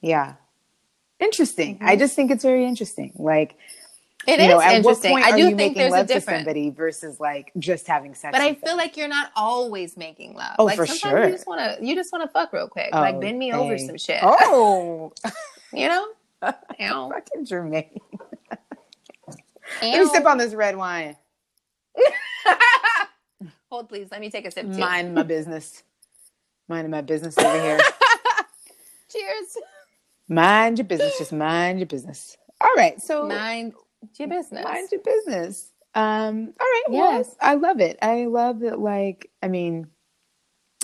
[0.00, 0.34] yeah.
[1.20, 1.76] Interesting.
[1.76, 1.86] Mm-hmm.
[1.88, 3.12] I just think it's very interesting.
[3.16, 3.56] Like
[4.26, 5.10] It you is know, at what interesting.
[5.12, 6.38] point I are do you think making there's a love to difference.
[6.40, 8.32] somebody versus like just having sex?
[8.32, 8.76] But I feel them?
[8.78, 10.56] like you're not always making love.
[10.58, 11.24] Oh, like for sometimes sure.
[11.26, 12.92] you just wanna you just wanna fuck real quick.
[12.92, 14.18] like Oh, bend me over some shit.
[14.22, 15.12] Oh,
[15.72, 16.06] You know?
[16.42, 16.54] Ow.
[17.12, 18.00] fucking Jermaine.
[19.80, 21.16] Let me sip on this red wine.
[23.70, 24.80] Hold please, let me take a sip too.
[24.80, 25.82] Mind my business.
[26.68, 27.80] Mind my business over here.
[29.10, 29.56] Cheers.
[30.28, 31.18] mind your business.
[31.18, 32.36] Just mind your business.
[32.60, 33.00] All right.
[33.00, 33.74] So Mind
[34.18, 34.64] your business.
[34.64, 35.70] mind your business.
[35.94, 36.82] Um, all right.
[36.90, 37.26] Yes.
[37.28, 37.98] Well, I love it.
[38.00, 38.78] I love that.
[38.78, 39.88] Like, I mean,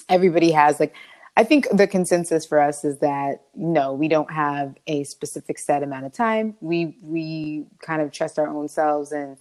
[0.09, 0.95] everybody has like.
[1.39, 5.85] I think the consensus for us is that no, we don't have a specific set
[5.85, 6.57] amount of time.
[6.61, 9.37] We we kind of trust our own selves and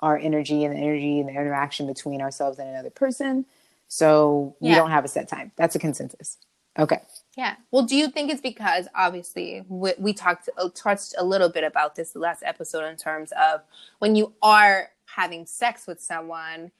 [0.00, 3.44] our energy and the energy and the interaction between ourselves and another person.
[3.88, 4.76] So we Yeah.
[4.76, 5.52] don't have a set time.
[5.56, 6.38] That's a consensus.
[6.78, 7.00] Okay.
[7.36, 7.56] Yeah.
[7.70, 11.62] Well, do you think it's because obviously we, we talked uh, touched a little bit
[11.62, 13.60] about this the last episode in terms of
[13.98, 16.72] when you are having sex with someone,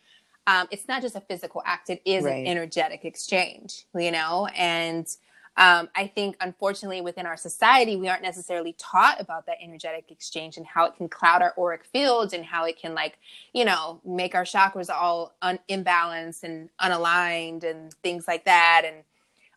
[0.46, 2.34] um, it's not just a physical act; it is Right.
[2.36, 3.86] an energetic exchange.
[3.96, 5.06] You know, and
[5.56, 10.56] um, I think unfortunately within our society we aren't necessarily taught about that energetic exchange
[10.56, 13.18] and how it can cloud our auric fields and how it can like
[13.52, 18.96] you know make our chakras all un- imbalanced and unaligned and things like that and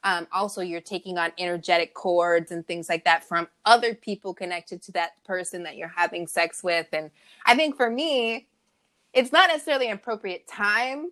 [0.04, 4.82] um, also you're taking on energetic cords and things like that from other people connected
[4.84, 7.10] to that person that you're having sex with and
[7.48, 8.48] i think for me
[9.18, 11.10] it's not necessarily an appropriate time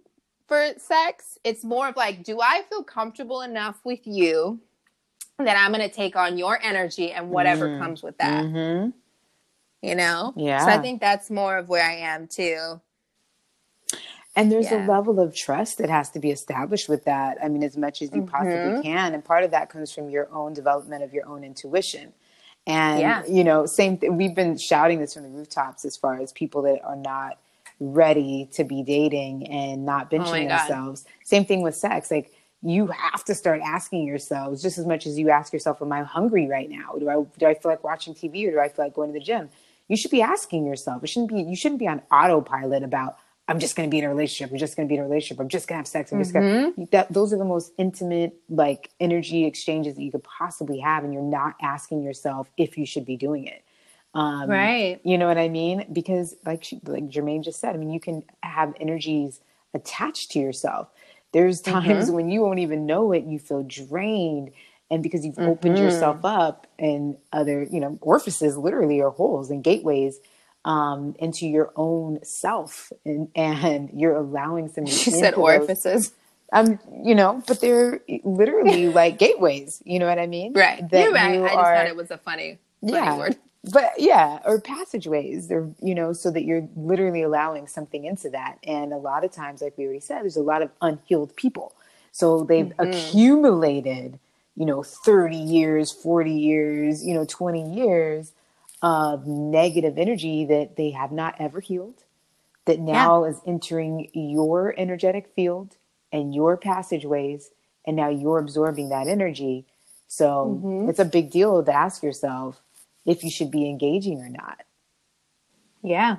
[0.48, 4.60] for sex it's more of like do i feel comfortable enough with you
[5.40, 7.80] that i'm going to take on your energy and whatever Mm.
[7.80, 8.90] comes with that Mm-hmm.
[9.82, 10.60] you know Yeah.
[10.60, 12.80] so i think that's more of where i am too
[14.38, 14.86] And there's Yeah.
[14.86, 17.38] a level of trust that has to be established with that.
[17.42, 18.28] I mean, as much as you Mhm.
[18.30, 19.14] possibly can.
[19.14, 22.12] And part of that comes from your own development of your own intuition.
[22.68, 23.24] And, Yeah.
[23.28, 24.18] you know, same thing.
[24.18, 27.38] We've been shouting this from the rooftops as far as people that are not
[27.80, 30.60] ready to be dating and not Oh benching God.
[30.60, 31.06] themselves.
[31.24, 32.12] Same thing with sex.
[32.12, 35.92] Like, you have to start asking yourselves just as much as you ask yourself, Am
[35.92, 36.94] I hungry right now?
[37.00, 39.20] Do I, do I feel like watching TV or do I feel like going to
[39.20, 39.50] the gym?
[39.88, 41.04] You should be asking yourself.
[41.04, 44.06] It shouldn't be, you shouldn't be on autopilot about, I'm just going to be in
[44.06, 44.52] a relationship.
[44.52, 45.40] I'm just going to be in a relationship.
[45.40, 46.12] I'm just going to have sex.
[46.12, 46.84] I'm just going to, mm-hmm.
[46.92, 51.04] that, those are the most intimate, like energy exchanges that you could possibly have.
[51.04, 53.64] And you're not asking yourself if you should be doing it.
[54.16, 55.00] Um, Right.
[55.04, 55.86] You know what I mean?
[55.92, 59.42] Because like she, like Jermaine just said, I mean, you can have energies
[59.74, 60.88] attached to yourself.
[61.34, 64.52] There's times when you won't even know it, you feel drained.
[64.90, 69.64] And because you've opened yourself up and other, you know, orifices literally are holes and
[69.64, 70.20] gateways
[70.64, 72.92] um, into your own self.
[73.04, 74.86] And, and you're allowing some.
[74.86, 76.14] she said those- orifices
[76.54, 79.82] um, you know, but they're literally like gateways.
[79.84, 80.54] You know what I mean?
[80.54, 83.18] right That you're right you i just are- thought it was a funny funny yeah
[83.18, 83.36] word
[83.72, 88.58] but yeah or passageways or you know so that you're literally allowing something into that.
[88.64, 91.74] And a lot of times like we already said there's a lot of unhealed people.
[92.12, 92.90] So they've mm-hmm.
[92.90, 94.20] accumulated
[94.56, 98.32] you know 30 years 40 years you know 20 years
[98.82, 102.04] of negative energy that they have not ever healed
[102.66, 105.76] that now is entering your energetic field
[106.12, 107.52] and your passageways
[107.86, 109.66] and now you're absorbing that energy.
[110.08, 110.90] So mm-hmm.
[110.90, 112.62] it's a big deal to ask yourself
[113.06, 114.62] if you should be engaging or not
[115.84, 116.18] Yeah.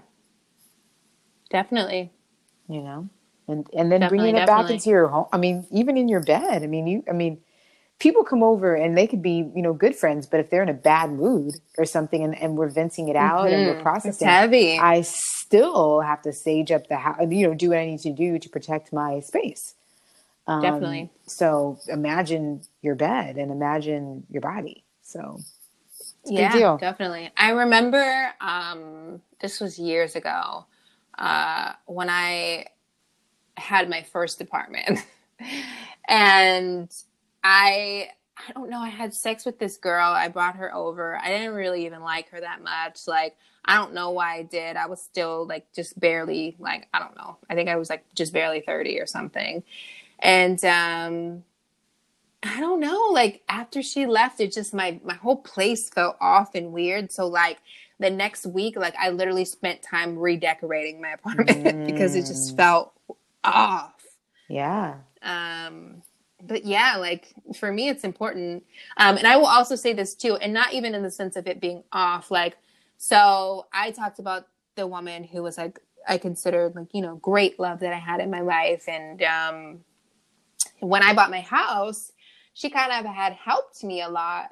[1.51, 2.13] Definitely.
[2.69, 3.09] you know
[3.49, 6.21] and and then Definitely, bringing it back into your home i mean even in your
[6.21, 7.39] bed i mean you i mean
[8.01, 10.69] people come over and they could be you know good friends but if they're in
[10.69, 14.37] a bad mood or something and, and we're venting it out and we're processing, It's
[14.37, 14.79] heavy.
[14.79, 18.13] i still have to sage up the house you know do what i need to
[18.13, 19.75] do to protect my space
[20.49, 21.11] Um, Definitely.
[21.27, 25.41] so imagine your bed and imagine your body so
[26.31, 27.31] yeah, definitely.
[27.37, 30.67] I remember um, this was years ago
[31.19, 32.67] uh, when I
[33.57, 35.01] had my first apartment,
[36.09, 36.91] and
[37.43, 38.81] I I don't know.
[38.81, 40.13] I had sex with this girl.
[40.13, 41.17] I brought her over.
[41.17, 43.07] I didn't really even like her that much.
[43.07, 44.77] Like I don't know why I did.
[44.77, 47.39] I was still like just barely like I don't know.
[47.49, 49.63] I think I was like just barely thirty or something,
[50.19, 51.45] and um,
[52.43, 53.09] I don't know.
[53.13, 57.11] Like after she left, it just my my whole place felt off and weird.
[57.13, 57.59] So like
[57.99, 62.93] the next week, like I literally spent time redecorating my apartment because it just felt
[63.45, 63.95] off.
[64.49, 66.03] yeah Um,
[66.43, 68.65] but yeah, like for me, it's important.
[68.99, 71.47] Um, and I will also say this too, and not even in the sense of
[71.47, 72.31] it being off.
[72.31, 72.57] Like,
[72.99, 77.59] so I talked about the woman who was like I considered like you know great
[77.59, 79.81] love that I had in my life, and um,
[80.81, 82.13] when I bought my house,
[82.57, 84.47] she kind of had helped me a lot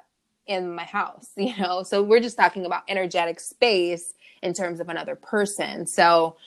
[0.45, 1.81] in my house, you know.
[1.81, 4.13] So we're just talking about energetic space
[4.43, 5.87] in terms of another person.
[5.87, 6.37] So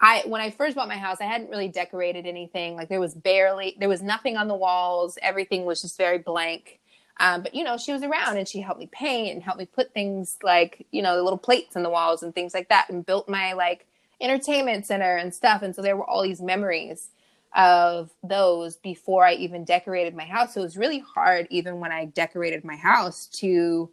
[0.00, 2.74] I when I first bought my house, I hadn't really decorated anything.
[2.74, 5.16] Like there was barely there was nothing on the walls.
[5.22, 6.80] Everything was just very blank.
[7.20, 9.66] Um, but you know, she was around and she helped me paint and helped me
[9.66, 12.90] put things like you know the little plates in the walls and things like that,
[12.90, 13.86] and built my like
[14.20, 15.62] entertainment center and stuff.
[15.62, 17.10] And so there were all these memories
[17.54, 20.54] of those before I even decorated my house.
[20.54, 23.90] So it was really hard, even when I decorated my house, to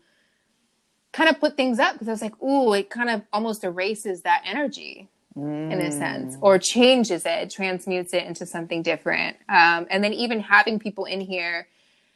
[1.14, 4.22] kind of put things up because I was like, ooh, it kind of almost erases
[4.22, 9.38] that energy in a sense or changes it transmutes it into something different.
[9.48, 11.68] Um, and then even having people in here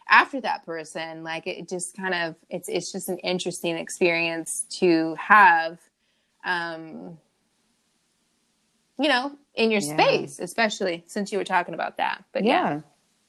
[0.10, 5.16] after that person like it just kind of it's it's just an interesting experience to
[5.16, 5.80] have.
[6.44, 7.18] Um
[9.00, 9.96] you know in your Yeah.
[9.98, 12.82] space especially since you were talking about that but yeah, yeah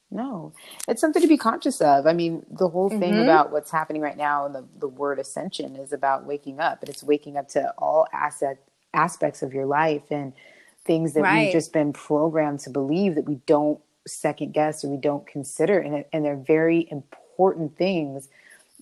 [0.09, 0.53] No,
[0.87, 2.07] it's something to be conscious of.
[2.07, 3.23] I mean, the whole thing Mhm.
[3.23, 6.89] about what's happening right now and the, the word ascension is about waking up, and
[6.89, 8.59] it's waking up to all asset
[8.93, 10.33] aspects of your life and
[10.85, 11.43] things that Right.
[11.43, 15.77] we've just been programmed to believe that we don't second guess or we don't consider,
[15.79, 18.29] and and they're very important things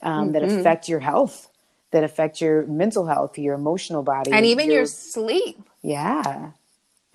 [0.03, 0.59] um, that Mhm.
[0.59, 1.49] affect your health,
[1.91, 5.59] that affect your mental health, your emotional body, And even your sleep.
[5.83, 6.51] yeah,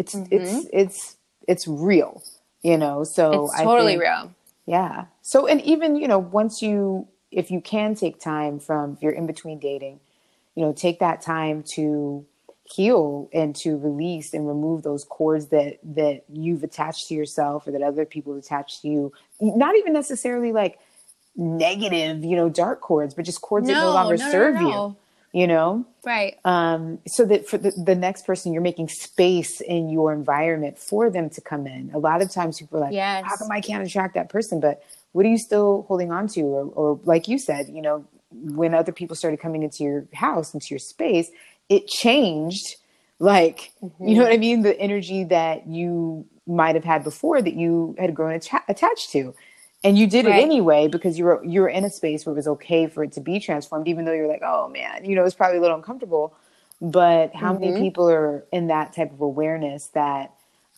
[0.00, 0.28] it's Mhm.
[0.36, 1.16] it's it's
[1.52, 2.22] it's real,
[2.62, 3.04] you know.
[3.04, 4.24] So It's I totally think- real.
[4.66, 5.06] yeah.
[5.22, 9.12] So, and even, you know, once you, if you can take time from, if you're
[9.20, 10.00] in between dating,
[10.54, 12.24] you know, take that time to
[12.64, 17.72] heal and to release and remove those cords that, that you've attached to yourself or
[17.72, 19.12] that other people attached to you.
[19.40, 20.78] Not even necessarily like
[21.36, 24.54] negative, you know, dark cords, but just cords that no No, longer no, no, serve
[24.56, 24.60] no.
[24.68, 24.96] you,
[25.33, 25.85] you know?
[26.05, 26.38] Right.
[26.45, 31.11] um, so that for the, the next person you're making space in your environment for
[31.11, 33.25] them to come in a lot of times people are like Yes.
[33.27, 36.40] how come i can't attract that person but what are you still holding on to
[36.43, 40.55] or, or like you said you know when other people started coming into your house
[40.55, 41.31] into your space
[41.69, 42.77] it changed
[43.19, 47.55] like you know what i mean the energy that you might have had before that
[47.55, 49.35] you had grown atta- attached to
[49.83, 52.37] and you did it anyway because you were you were in a space where it
[52.37, 55.25] was okay for it to be transformed even though you're like oh man you know
[55.25, 56.35] it's probably a little uncomfortable
[56.81, 57.81] but how many Mhm.
[57.81, 60.33] people are in that type of awareness that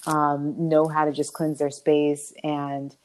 [0.06, 2.96] um, know how to just cleanse their space and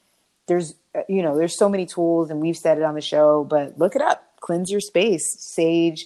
[0.47, 3.43] there's uh, you know there's so many tools and we've said it on the show
[3.43, 6.05] but look it up cleanse your space sage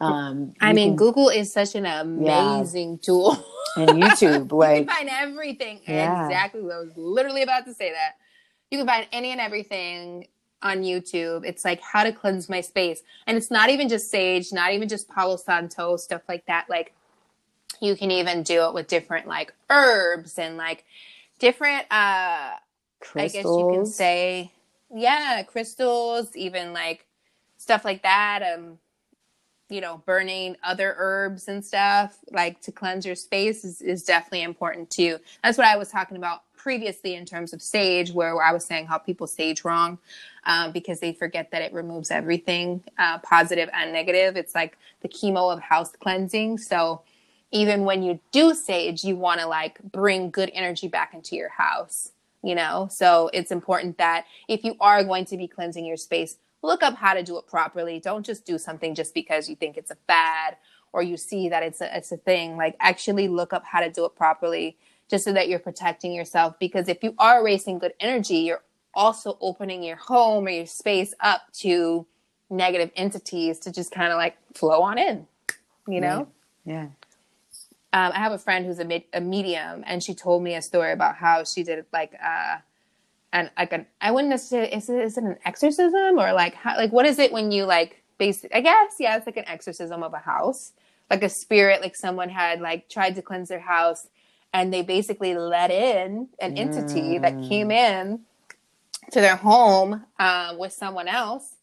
[0.00, 3.36] um I mean, can- Google is such an amazing tool.
[3.76, 5.80] and youtube you like can find everything.
[5.86, 6.26] Yeah.
[6.26, 6.60] Exactly.
[6.60, 8.12] I was literally about to say that.
[8.72, 10.28] You can find any and everything
[10.62, 11.44] on YouTube.
[11.44, 13.02] It's like how to cleanse my space.
[13.26, 16.70] And it's not even just sage, not even just Palo Santo, stuff like that.
[16.70, 16.94] Like
[17.82, 20.86] you can even do it with different like herbs and like
[21.38, 22.52] different uh
[23.14, 24.52] I guess you can say,
[24.94, 27.04] yeah, crystals, even like
[27.58, 28.54] stuff like that.
[28.54, 28.78] Um,
[29.72, 34.42] you know, burning other herbs and stuff like to cleanse your space is, is definitely
[34.42, 35.18] important too.
[35.42, 38.86] That's what I was talking about previously in terms of sage, where I was saying
[38.86, 39.98] how people sage wrong
[40.44, 44.36] um, because they forget that it removes everything, uh, positive and negative.
[44.36, 46.58] It's like the chemo of house cleansing.
[46.58, 47.02] So
[47.50, 51.48] even when you do sage, you want to like bring good energy back into your
[51.48, 52.12] house
[52.44, 56.38] you know so it's important that if you are going to be cleansing your space
[56.62, 58.00] look up how to do it properly.
[58.00, 60.56] Don't just do something just because you think it's a fad
[60.92, 62.56] or you see that it's a, it's a thing.
[62.56, 64.76] Like actually look up how to do it properly
[65.10, 66.58] just so that you're protecting yourself.
[66.58, 68.62] Because if you are erasing good energy you're
[68.94, 72.06] also opening your home or your space up to
[72.50, 75.26] negative entities to just kind of like flow on in
[75.86, 76.28] you know?
[76.64, 76.88] Yeah.
[77.94, 80.92] Um, I have a friend who's a, a medium, and she told me a story
[80.92, 82.58] about how she did like uh,
[83.32, 86.76] and like an I wouldn't necessarily is it, is it an exorcism or like how,
[86.76, 90.02] like what is it when you like basic I guess yeah it's like an exorcism
[90.02, 90.72] of a house.
[91.10, 94.08] Like a spirit like someone had like tried to cleanse their house
[94.54, 98.20] and they basically let in an entity that came in
[99.10, 101.56] to their home um, with someone else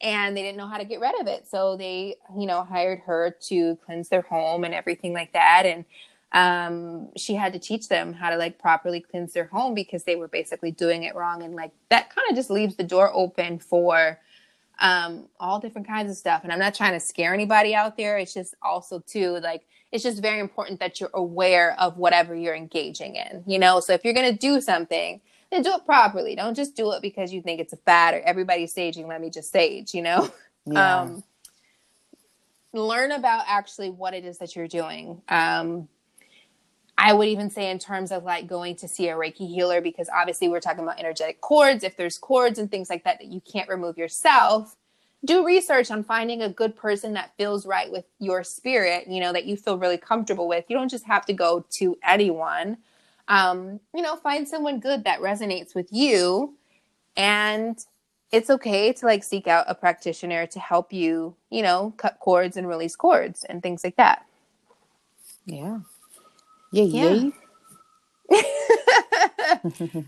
[0.00, 1.48] and they didn't know how to get rid of it.
[1.48, 5.64] So they you know hired her to cleanse their home and everything like that.
[5.66, 5.84] And
[6.36, 10.16] um, she had to teach them how to like properly cleanse their home because they
[10.16, 13.58] were basically doing it wrong and like that kind of just leaves the door open
[13.58, 14.20] for
[14.80, 18.18] um, all different kinds of stuff and i'm not trying to scare anybody out there
[18.18, 22.54] it's just also too like it's just very important that you're aware of whatever you're
[22.54, 25.18] engaging in you know so if you're going to do something
[25.50, 28.20] then do it properly don't just do it because you think it's a fad or
[28.20, 29.08] everybody's staging.
[29.08, 29.94] let me just stage.
[29.94, 30.30] you know
[30.66, 31.24] yeah um,
[32.74, 35.22] learn about actually what it is that you're doing.
[35.28, 35.88] Um,
[36.98, 40.08] I would even say in terms of like going to see a Reiki healer, because
[40.08, 41.84] obviously we're talking about energetic cords.
[41.84, 44.76] If there's cords and things like that that you can't remove yourself,
[45.24, 49.32] do research on finding a good person that feels right with your spirit, you know,
[49.32, 50.64] that you feel really comfortable with.
[50.68, 52.78] You don't just have to go to anyone.
[53.28, 56.54] Um, you know, find someone good that resonates with you
[57.16, 57.78] and
[58.32, 62.56] it's okay to like seek out a practitioner to help you, you know, cut cords
[62.56, 64.24] and release cords and things like that.
[65.44, 65.78] yeah
[66.72, 67.16] yeah Yeah.
[68.30, 68.40] yeah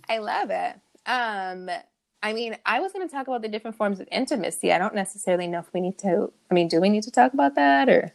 [0.09, 0.75] I love it.
[1.07, 1.71] Um,
[2.23, 4.73] I mean, I was going to talk about the different forms of intimacy.
[4.73, 6.33] I don't necessarily know if we need to.
[6.51, 8.15] I mean, do we need to talk about that, or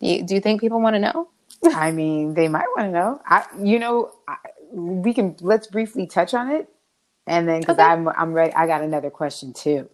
[0.00, 1.30] do you, do you think people want to know?
[1.72, 3.22] I mean, they might want to know.
[3.26, 4.36] I, you know, I,
[4.72, 6.68] we can let's briefly touch on it,
[7.26, 7.80] and then because Okay.
[7.80, 8.54] I'm I'm ready.
[8.54, 9.90] I got another question too.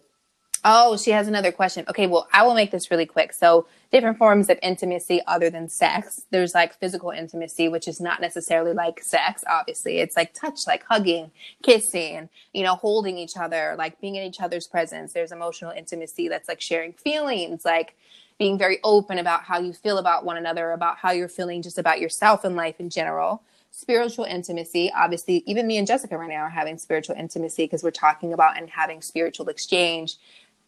[0.63, 1.85] Oh, she has another question.
[1.89, 3.33] Okay, well, I will make this really quick.
[3.33, 6.21] So, different forms of intimacy other than sex.
[6.29, 9.97] There's like physical intimacy, which is not necessarily like sex, obviously.
[9.97, 11.31] It's like touch, like hugging,
[11.63, 15.13] kissing, you know, holding each other, like being in each other's presence.
[15.13, 17.97] There's emotional intimacy that's like sharing feelings, like
[18.37, 21.79] being very open about how you feel about one another, about how you're feeling just
[21.79, 23.41] about yourself and life in general
[23.71, 24.91] spiritual intimacy.
[24.95, 28.57] Obviously, even me and Jessica right now are having spiritual intimacy because we're talking about
[28.57, 30.17] and having spiritual exchange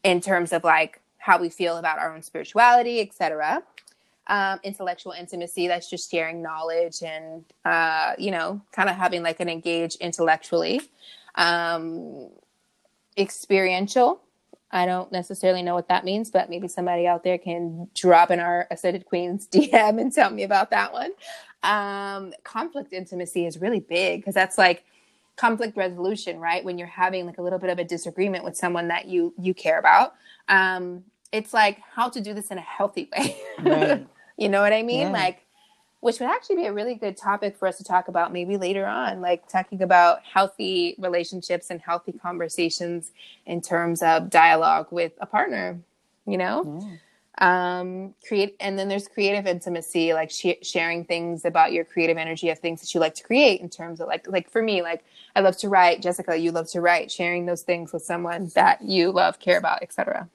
[0.04, 3.64] in terms of like how we feel about our own spirituality, etc.
[4.28, 9.40] Um, intellectual intimacy, that's just sharing knowledge and, uh, you know, kind of having like
[9.40, 10.82] an engage intellectually.
[11.36, 12.30] Um,
[13.18, 14.22] experiential,
[14.74, 18.40] I don't necessarily know what that means, but maybe somebody out there can drop in
[18.40, 21.12] our Ascended Queens DM and tell me about that one.
[21.62, 24.84] Um, conflict intimacy is really big because that's like
[25.36, 26.64] conflict resolution, right?
[26.64, 29.54] When you're having like a little bit of a disagreement with someone that you you
[29.54, 30.16] care about,
[30.48, 33.38] um, it's like how to do this in a healthy way.
[33.60, 34.08] Right.
[34.38, 35.08] you know what I mean?
[35.08, 35.12] Yeah.
[35.12, 35.40] Like,
[36.00, 38.86] which would actually be a really good topic for us to talk about maybe later
[38.86, 43.12] on, like talking about healthy relationships and healthy conversations
[43.46, 45.80] in terms of dialogue with a partner.
[46.26, 46.80] You know.
[46.82, 46.98] Yeah.
[47.40, 52.50] Um create and then there's creative intimacy like sh- sharing things about your creative energy
[52.50, 55.04] of things that you like to create in terms of like like for me like
[55.36, 56.02] i love to write.
[56.02, 57.12] Jessica you love to write.
[57.12, 60.30] Sharing those things with someone that you love care about etc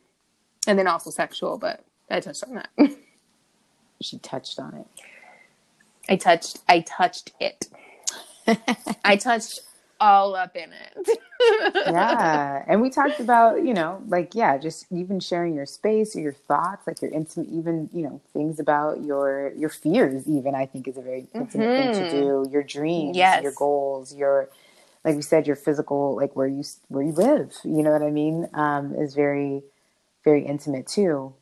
[0.67, 2.71] and then also sexual but i touched on that.
[4.03, 4.87] She touched on it.
[6.09, 7.67] i touched i touched it.
[9.05, 9.61] I touched
[10.01, 11.19] all up in it.
[11.85, 16.21] Yeah and we talked about you know like yeah just even sharing your space or
[16.21, 20.67] your thoughts like your intimate even you know things about your your fears even i
[20.67, 23.43] think is a very intimate thing to do your dreams Yes.
[23.43, 24.51] your goals your
[25.05, 28.11] like we said your physical like where you where you live you know what i
[28.11, 28.49] mean?
[28.55, 29.63] Um is very
[30.25, 31.35] very intimate too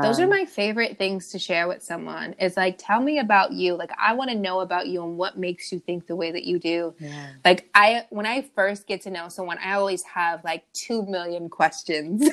[0.00, 2.34] Those Um, are my favorite things to share with someone.
[2.40, 3.74] Is like, tell me about you.
[3.74, 6.44] Like, I want to know about you and what makes you think the way that
[6.44, 6.94] you do.
[6.98, 11.04] yeah Like, I when I first get to know someone, I always have like two
[11.06, 12.28] million questions,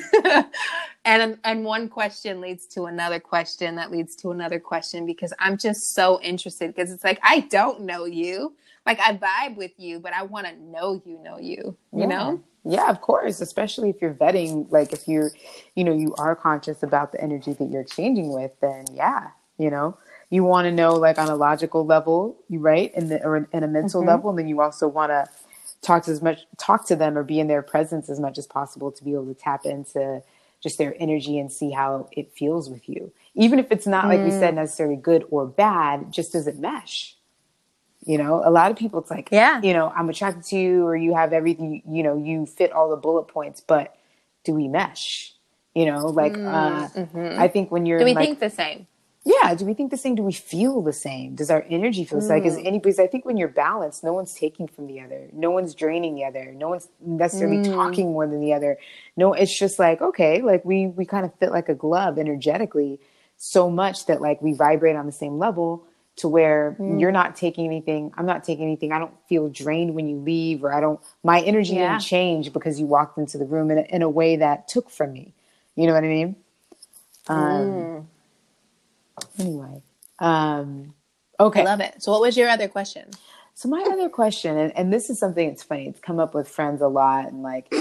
[1.06, 5.58] and and one question leads to another question that leads to another question because I'm
[5.58, 6.74] just so interested.
[6.74, 8.54] Because it's like I don't know you.
[8.86, 11.76] Like I vibe with you, but I want to know you, know you.
[11.96, 12.08] You Yeah.
[12.08, 12.42] know.
[12.64, 15.32] Yeah, of course, especially if you're vetting, like if you're,
[15.74, 19.70] you know, you are conscious about the energy that you're exchanging with, then yeah, you
[19.70, 19.96] know,
[20.30, 23.62] you want to know like on a logical level, you right, and the, or in
[23.64, 24.06] a mental Mhm.
[24.06, 25.26] level, and then you also want to
[25.82, 28.46] talk to as much, talk to them or be in their presence as much as
[28.46, 30.22] possible to be able to tap into
[30.60, 34.22] just their energy and see how it feels with you, even if it's not like
[34.22, 37.16] we said necessarily good or bad, just does it mesh?
[38.04, 39.60] You know, a lot of people, it's like, Yeah.
[39.62, 42.90] you know, I'm attracted to you, or you have everything, you know, you fit all
[42.90, 43.96] the bullet points, but
[44.44, 45.34] do we mesh?
[45.74, 47.40] You know, like, mm, uh, mm-hmm.
[47.40, 48.86] I think when you're Do we like, think the same?
[49.24, 50.16] yeah, do we think the same?
[50.16, 51.36] Do we feel the same?
[51.36, 52.42] Does our energy feel the same?
[52.42, 52.66] Because mm.
[52.66, 56.16] anybody's, I think when you're balanced, no one's taking from the other, no one's draining
[56.16, 57.72] the other, no one's necessarily mm.
[57.72, 58.78] talking more than the other.
[59.16, 62.98] No, it's just like, okay, like we, we kind of fit like a glove energetically
[63.36, 65.86] so much that like we vibrate on the same level
[66.16, 68.12] to where you're not taking anything.
[68.18, 68.92] I'm not taking anything.
[68.92, 71.92] I don't feel drained when you leave, or I don't, my energy Yeah.
[71.92, 74.90] didn't change because you walked into the room in a, in a way that took
[74.90, 75.32] from me.
[75.74, 76.36] You know what I mean?
[77.28, 78.08] Um,
[79.38, 79.82] Anyway,
[80.18, 80.94] um,
[81.38, 81.60] okay.
[81.60, 82.02] I love it.
[82.02, 83.08] So, what was your other question?
[83.54, 85.86] So my other question, and, and this is something that's funny.
[85.86, 87.72] It's come up with friends a lot, and like,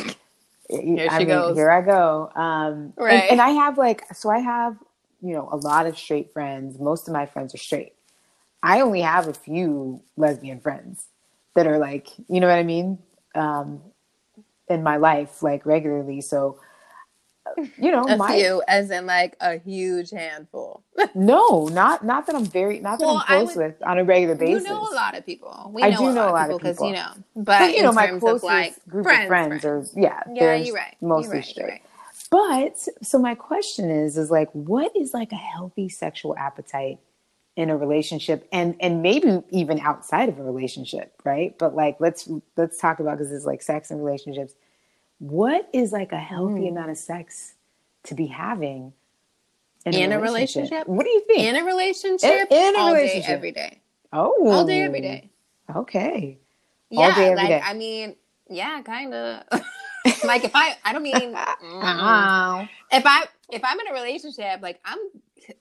[0.69, 1.55] here she goes.
[1.57, 2.31] Here I go.
[2.35, 3.31] Um, and- Right.
[3.31, 4.77] and, I have like, so I have,
[5.21, 6.77] you know, a lot of straight friends.
[6.79, 7.93] Most of my friends are straight.
[8.63, 11.07] I only have a few lesbian friends
[11.55, 12.99] that are like, you know what I mean,
[13.35, 13.81] um,
[14.67, 16.21] in my life, like regularly.
[16.21, 16.59] So,
[17.77, 20.83] you know, A my few, as in like a huge handful.
[21.15, 24.03] no, not not that I'm very, not that Well, I'm close would- with on a
[24.03, 24.63] regular basis.
[24.67, 25.71] You know a lot of people.
[25.73, 27.45] We I know do a know lot a lot of people because you know, but,
[27.59, 29.93] but you in know my terms closest of like group friends, of friends friends.
[29.95, 30.95] are yeah Yeah, you're right.
[31.01, 31.81] mostly you're right, straight right.
[32.29, 36.99] but so my question is is like what is like a healthy sexual appetite
[37.55, 42.29] in a relationship and and maybe even outside of a relationship right but like let's
[42.57, 44.53] let's talk about because it's like sex and relationships
[45.19, 46.69] what is like a healthy Mm.
[46.69, 47.55] amount of sex
[48.05, 48.93] to be having
[49.91, 50.87] In a relationship?
[50.87, 53.25] what do you think In a relationship, in a all relationship.
[53.25, 53.81] day, every day,
[54.13, 55.31] oh all day, every day.
[55.75, 56.39] okay
[56.95, 57.63] All Yeah, day, every like day.
[57.63, 58.17] I mean,
[58.49, 59.43] yeah, kind of.
[60.23, 64.79] like if I, I don't mean, mm, if I if I'm in a relationship, like
[64.85, 64.99] I'm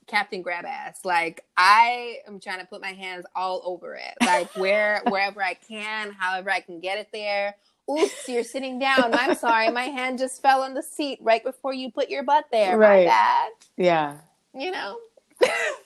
[0.07, 1.01] Captain Grab Ass.
[1.05, 5.53] Like I am trying to put my hands all over it, like where wherever I
[5.55, 7.55] can, however I can get it there.
[7.89, 9.13] oops, you're sitting down.
[9.13, 12.45] I'm sorry, my hand just fell on the seat right before you put your butt
[12.51, 12.77] there.
[12.77, 13.05] Right.
[13.05, 13.51] My bad.
[13.77, 14.17] Yeah.
[14.53, 14.97] You know?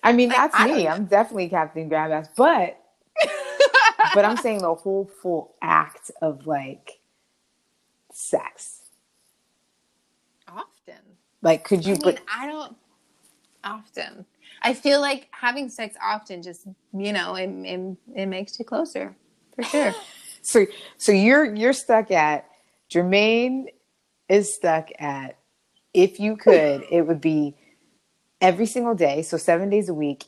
[0.04, 0.88] I mean, Like, that's I me.
[0.88, 2.78] I'm definitely Captain Grab Ass, but
[4.14, 7.00] but I'm saying the whole full act of like
[8.12, 8.82] sex.
[10.48, 11.02] often.
[11.42, 11.94] Like, could you?
[11.94, 12.55] I mean, but I don't
[13.66, 14.26] often.
[14.62, 19.16] I feel like having sex often just, you know, it, it, it makes you closer
[19.56, 19.94] for sure.
[20.42, 20.66] so
[20.98, 22.48] so you're you're stuck at
[22.90, 23.66] Jermaine
[24.30, 25.38] is stuck at
[25.94, 27.56] if you could, it would be
[28.42, 30.26] every single day, so seven days a week,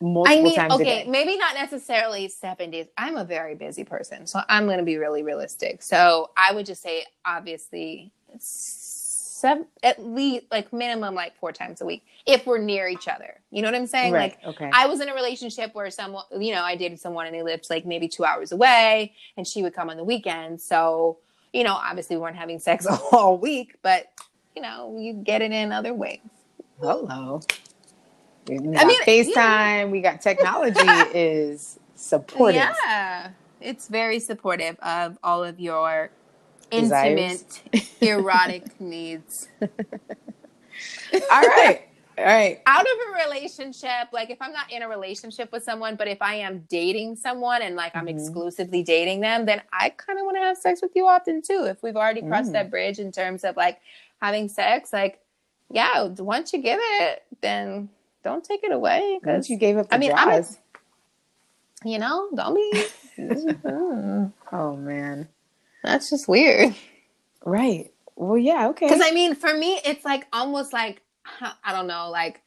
[0.00, 1.00] multiple I mean, times a day.
[1.02, 2.86] okay, maybe not necessarily seven days.
[2.96, 5.82] I'm a very busy person, so I'm going to be really realistic.
[5.82, 8.10] So I would just say, obviously,
[9.36, 13.40] seven, at least like minimum like four times a week if we're near each other.
[13.50, 14.12] You know what I'm saying?
[14.12, 14.36] Right.
[14.44, 14.70] Like, okay.
[14.72, 17.68] I was in a relationship where someone, you know, I dated someone and they lived
[17.68, 20.60] like maybe two hours away, and she would come on the weekend.
[20.60, 21.18] So,
[21.52, 24.10] you know, obviously we weren't having sex all week, but
[24.54, 26.20] you know, you get it in other ways.
[26.80, 27.40] Hello.
[28.48, 29.90] We I mean, FaceTime.
[29.90, 30.80] We got technology
[31.14, 32.62] is supportive.
[32.84, 33.30] Yeah,
[33.60, 36.10] it's very supportive of all of your
[36.70, 37.44] Desires.
[37.72, 39.48] intimate, erotic needs.
[39.62, 39.68] All
[41.42, 41.80] right.
[42.18, 42.60] All right.
[42.66, 46.20] Out of a relationship, like if I'm not in a relationship with someone, but if
[46.22, 48.18] I am dating someone and like I'm Mhm.
[48.18, 51.64] exclusively dating them, then I kind of want to have sex with you often too.
[51.66, 52.54] If we've already crossed Mm.
[52.54, 53.80] that bridge in terms of like
[54.22, 55.20] having sex, like
[55.70, 57.88] yeah, once you give it, then
[58.24, 59.00] don't take it away.
[59.12, 60.46] Once Because you gave up the I mean, I'm a-
[61.88, 62.84] you know, don't be.
[63.18, 65.26] Mm, oh man.
[65.86, 66.74] That's just weird.
[67.44, 67.92] Right.
[68.16, 68.68] Well, yeah.
[68.68, 68.88] Okay.
[68.88, 71.00] Because I mean, for me, it's like almost like
[71.40, 72.42] I don't know, like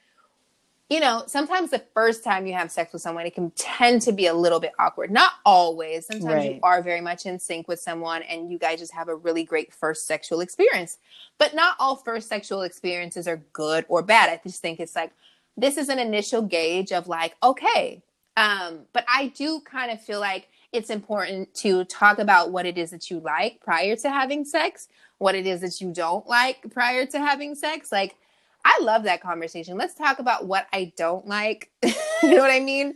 [0.89, 4.11] you know, sometimes the first time you have sex with someone, it can tend to
[4.11, 5.11] be a little bit awkward.
[5.11, 6.07] Not always.
[6.07, 9.15] Sometimes you are very much in sync with someone, and you guys just have a
[9.15, 10.97] really great first sexual experience.
[11.37, 14.29] But not all first sexual experiences are good or bad.
[14.29, 15.11] I just think it's like
[15.55, 18.01] this is an initial gauge of like, okay.
[18.35, 22.77] Um, but I do kind of feel like it's important to talk about what it
[22.77, 26.69] is that you like prior to having sex, what it is that you don't like
[26.71, 27.91] prior to having sex.
[27.91, 28.15] Like,
[28.63, 29.77] I love that conversation.
[29.77, 31.71] Let's talk about what I don't like.
[31.83, 31.91] you
[32.23, 32.95] know what I mean?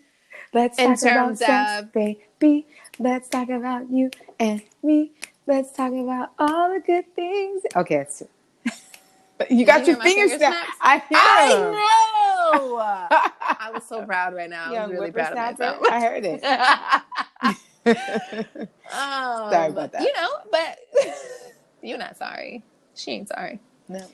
[0.54, 2.68] Let's in talk about sex, baby.
[3.00, 5.12] Let's talk about you and me.
[5.48, 7.64] Let's talk about all the good things.
[7.76, 8.22] Okay, it's
[9.50, 10.56] you got you your fingers finger down.
[10.80, 11.50] I hear I
[12.52, 12.78] know.
[12.80, 14.70] I was so proud right now.
[14.70, 15.78] I Young was really proud of myself.
[15.90, 16.42] I heard it.
[17.88, 17.96] um,
[18.92, 20.02] Sorry about that.
[20.02, 20.80] You know, but
[21.82, 22.64] you're not sorry.
[22.96, 23.60] She ain't sorry.
[23.88, 24.06] no.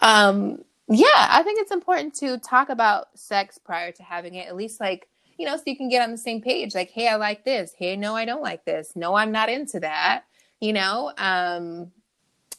[0.00, 4.56] Um, yeah, I think it's important to talk about sex prior to having it, at
[4.56, 6.74] least like, you know, so you can get on the same page.
[6.74, 7.72] Like, hey, I like this.
[7.76, 8.92] Hey, no, I don't like this.
[8.96, 10.24] No, I'm not into that.
[10.60, 11.92] You know, um,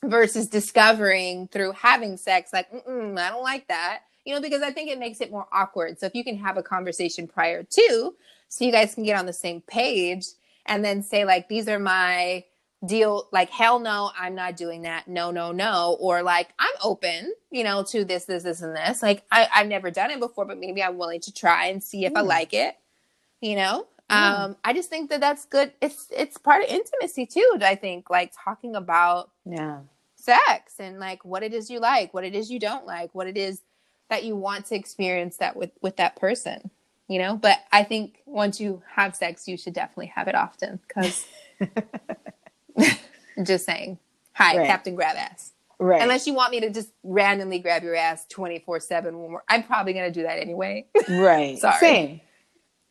[0.03, 4.01] versus discovering through having sex, like, Mm-mm, I don't like that.
[4.25, 5.99] You know, because I think it makes it more awkward.
[5.99, 8.15] So if you can have a conversation prior to,
[8.49, 10.25] so you guys can get on the same page
[10.65, 12.43] and then say, like, these are my
[12.85, 17.33] deal like hell no i'm not doing that no no no or like i'm open
[17.51, 20.45] you know to this this this and this like I, i've never done it before
[20.45, 22.27] but maybe i'm willing to try and see if i Mm.
[22.27, 22.75] like it
[23.41, 24.45] you know Yeah.
[24.45, 28.09] um i just think that that's good it's it's part of intimacy too i think
[28.09, 29.79] like talking about Yeah.
[30.15, 33.27] sex and like what it is you like what it is you don't like what
[33.27, 33.61] it is
[34.09, 36.71] that you want to experience that with with that person
[37.09, 40.79] you know but i think once you have sex you should definitely have it often
[40.87, 41.25] because
[43.43, 43.97] just saying
[44.33, 44.67] hi Right.
[44.67, 45.51] captain grab ass
[45.81, 46.01] Right.
[46.01, 49.63] unless you want me to just randomly grab your ass 24 7 when we're i'm
[49.63, 51.57] probably going to do that anyway right.
[51.59, 51.77] Sorry.
[51.79, 52.21] Same.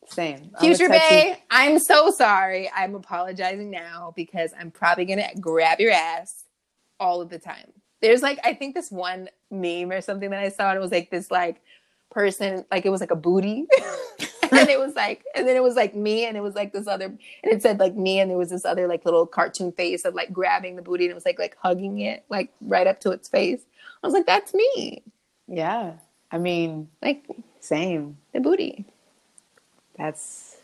[0.06, 0.50] Same.
[0.60, 5.80] Future touchy- bay i'm so sorry i'm apologizing now because i'm probably going to grab
[5.80, 6.44] your ass
[6.98, 10.48] all of the time there's like i think this one meme or something that i
[10.48, 11.60] saw and it was like this like
[12.10, 13.66] person like it was like a booty.
[14.50, 16.86] And it was like and then it was like me and it was like this
[16.86, 20.06] other and it said like me and there was this other like little cartoon face
[20.06, 22.98] of like grabbing the booty and it was like like hugging it like right up
[23.00, 23.60] to its face.
[24.02, 25.02] I was like that's me.
[25.46, 25.92] Yeah.
[26.32, 27.26] I mean, like
[27.60, 28.16] same.
[28.32, 28.86] the booty.
[29.98, 30.56] That's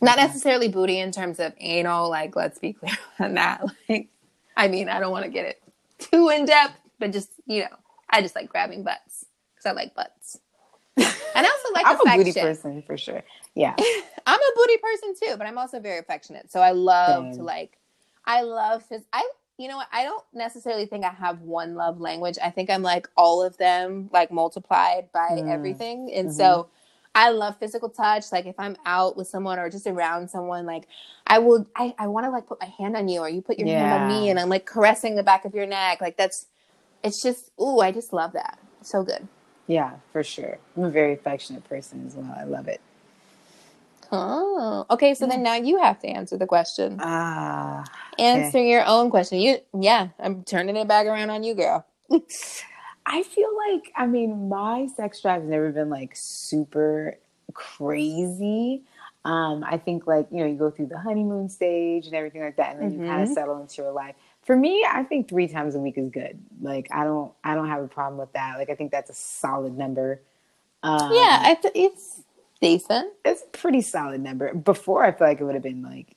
[0.00, 3.64] not necessarily booty in terms of anal like let's be clear on that.
[3.88, 4.08] Like
[4.56, 5.62] i mean i don't want to get it
[5.98, 7.76] too in depth but just you know
[8.10, 10.38] i just like grabbing butts because i like butts
[10.96, 13.22] and i also like I'm a booty person for sure.
[13.54, 13.74] Yeah.
[14.26, 17.78] i'm a booty person too but i'm also very affectionate so i love to like
[18.26, 19.28] i love phys- i
[19.58, 22.82] you know what i don't necessarily think i have one love language i think i'm
[22.82, 25.50] like all of them like multiplied by Mm.
[25.52, 26.32] everything and Mhm.
[26.32, 26.68] so
[27.14, 28.32] I love physical touch.
[28.32, 30.88] Like if I'm out with someone or just around someone, like
[31.26, 33.58] I will, I, I want to like put my hand on you or you put
[33.58, 36.00] your hand on me and I'm like caressing the back of your neck.
[36.00, 36.46] Like that's,
[37.04, 38.58] it's just, ooh, I just love that.
[38.80, 39.28] So good.
[39.66, 40.58] Yeah, for sure.
[40.76, 42.34] I'm a very affectionate person as well.
[42.38, 42.80] I love it.
[44.10, 45.14] Oh, okay.
[45.14, 46.98] So then now you have to answer the question.
[47.00, 47.84] Ah,
[48.18, 49.40] Answer your own question.
[49.40, 51.86] You, yeah, I'm turning it back around on you, girl.
[53.06, 57.18] I feel like I mean my sex drive has never been like super
[57.54, 58.82] crazy.
[59.24, 62.56] Um, I think like you know you go through the honeymoon stage and everything like
[62.56, 64.14] that, and then you kind of settle into your life.
[64.44, 66.38] For me, I think three times a week is good.
[66.60, 68.58] Like I don't I don't have a problem with that.
[68.58, 70.22] Like I think that's a solid number.
[70.82, 72.22] Um, yeah, I th- it's
[72.60, 73.12] decent.
[73.24, 74.54] it's a pretty solid number.
[74.54, 76.16] Before I feel like it would have been like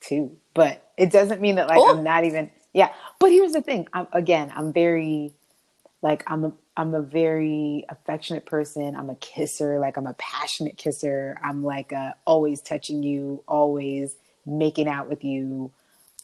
[0.00, 1.96] two, but it doesn't mean that like Oh.
[1.96, 2.50] I'm not even.
[2.74, 3.88] Yeah, but here's the thing.
[3.92, 4.52] I'm again.
[4.56, 5.34] I'm very
[6.02, 8.96] like I'm a I'm a very affectionate person.
[8.96, 9.78] I'm a kisser.
[9.78, 11.38] Like I'm a passionate kisser.
[11.44, 15.72] I'm like uh always touching you, always making out with you.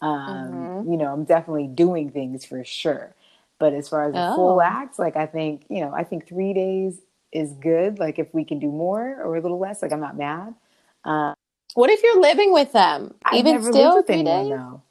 [0.01, 3.15] Um, You know, I'm definitely doing things for sure.
[3.59, 4.37] But as far as a Oh.
[4.37, 7.01] full act, like I think you know, I think three days
[7.33, 7.99] is good.
[7.99, 10.55] Like if we can do more or a little less, like I'm not mad.
[11.75, 13.15] What if you're living with them?
[13.25, 14.51] I've Even still, three days?
[14.51, 14.83] though.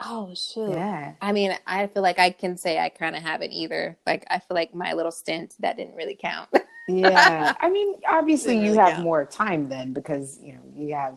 [0.00, 0.70] Oh shoot.
[0.70, 1.12] Yeah.
[1.20, 3.96] I mean, I feel like I can say I kind of haven't either.
[4.06, 6.48] Like, I feel like my little stint that didn't really count.
[6.86, 7.54] Yeah.
[7.60, 9.04] I mean, obviously Didn't you really have count.
[9.04, 11.16] more time then because, you know, you have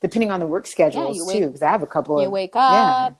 [0.00, 2.32] depending on the work schedules yeah, you too, because I have a couple you of
[2.32, 3.10] wake yeah.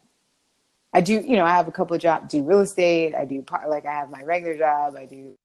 [0.93, 3.43] I do, you know, I have a couple of jobs, do real estate, I do
[3.43, 5.37] part like I have my regular job, I do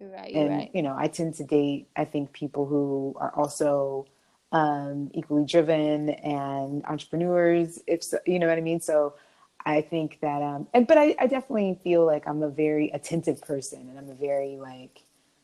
[0.00, 0.32] You're right.
[0.32, 0.70] You're and right.
[0.74, 4.06] you know, I tend to date I think people who are also
[4.52, 8.80] um equally driven and entrepreneurs if so, you know what I mean?
[8.80, 9.14] So
[9.64, 13.40] I think that um and but I, I definitely feel like I'm a very attentive
[13.42, 15.02] person and I'm a very like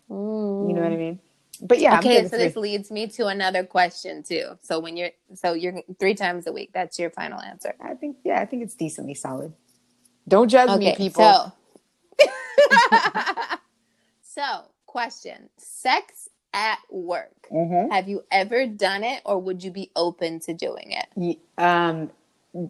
[0.09, 1.21] you know what I mean?
[1.63, 4.59] But yeah, okay, so this leads me to another question too.
[4.63, 6.71] So when you're, so you're three times a week.
[6.73, 7.75] That's your final answer.
[7.81, 9.53] I think yeah, I think it's decently solid.
[10.27, 11.23] Don't judge me, people.
[11.23, 11.53] so.
[14.23, 17.49] so, question: Sex at work.
[17.53, 17.91] Mhm.
[17.91, 21.39] Have you ever done it, or would you be open to doing it?
[21.59, 22.11] Um,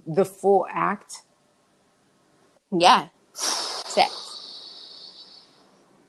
[0.06, 1.22] the full act.
[2.72, 4.29] Yeah, sex.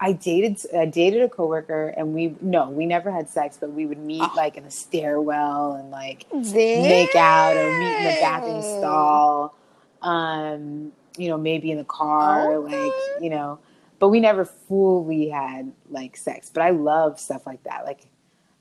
[0.04, 3.86] I dated I dated a coworker, and we no, we never had sex, but we
[3.86, 4.34] would meet Ah.
[4.36, 9.56] like in a stairwell and like make out or meet in the bathroom stall.
[10.02, 12.76] Um, you know, maybe in the car, Okay.
[12.86, 12.94] like
[13.24, 13.60] you know,
[14.00, 16.50] but we never fully had like sex.
[16.52, 18.08] But I love stuff like that, like.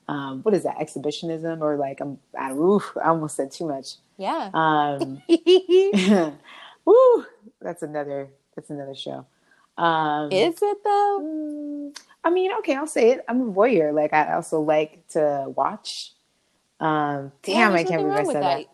[0.07, 3.95] Um, what is that exhibitionism or like I'm I, oof, I almost said too much.
[4.17, 4.49] Yeah.
[4.53, 5.21] Um,
[6.85, 7.25] Woo!
[7.61, 8.27] That's another.
[8.55, 9.25] That's another show.
[9.77, 11.19] Um, Is it though?
[11.21, 13.25] mm, I mean, okay, I'll say it.
[13.27, 13.93] I'm a voyeur.
[13.93, 16.13] Like I also like to watch.
[16.79, 18.65] Um, Yeah, damn, I there's can't believe I said that.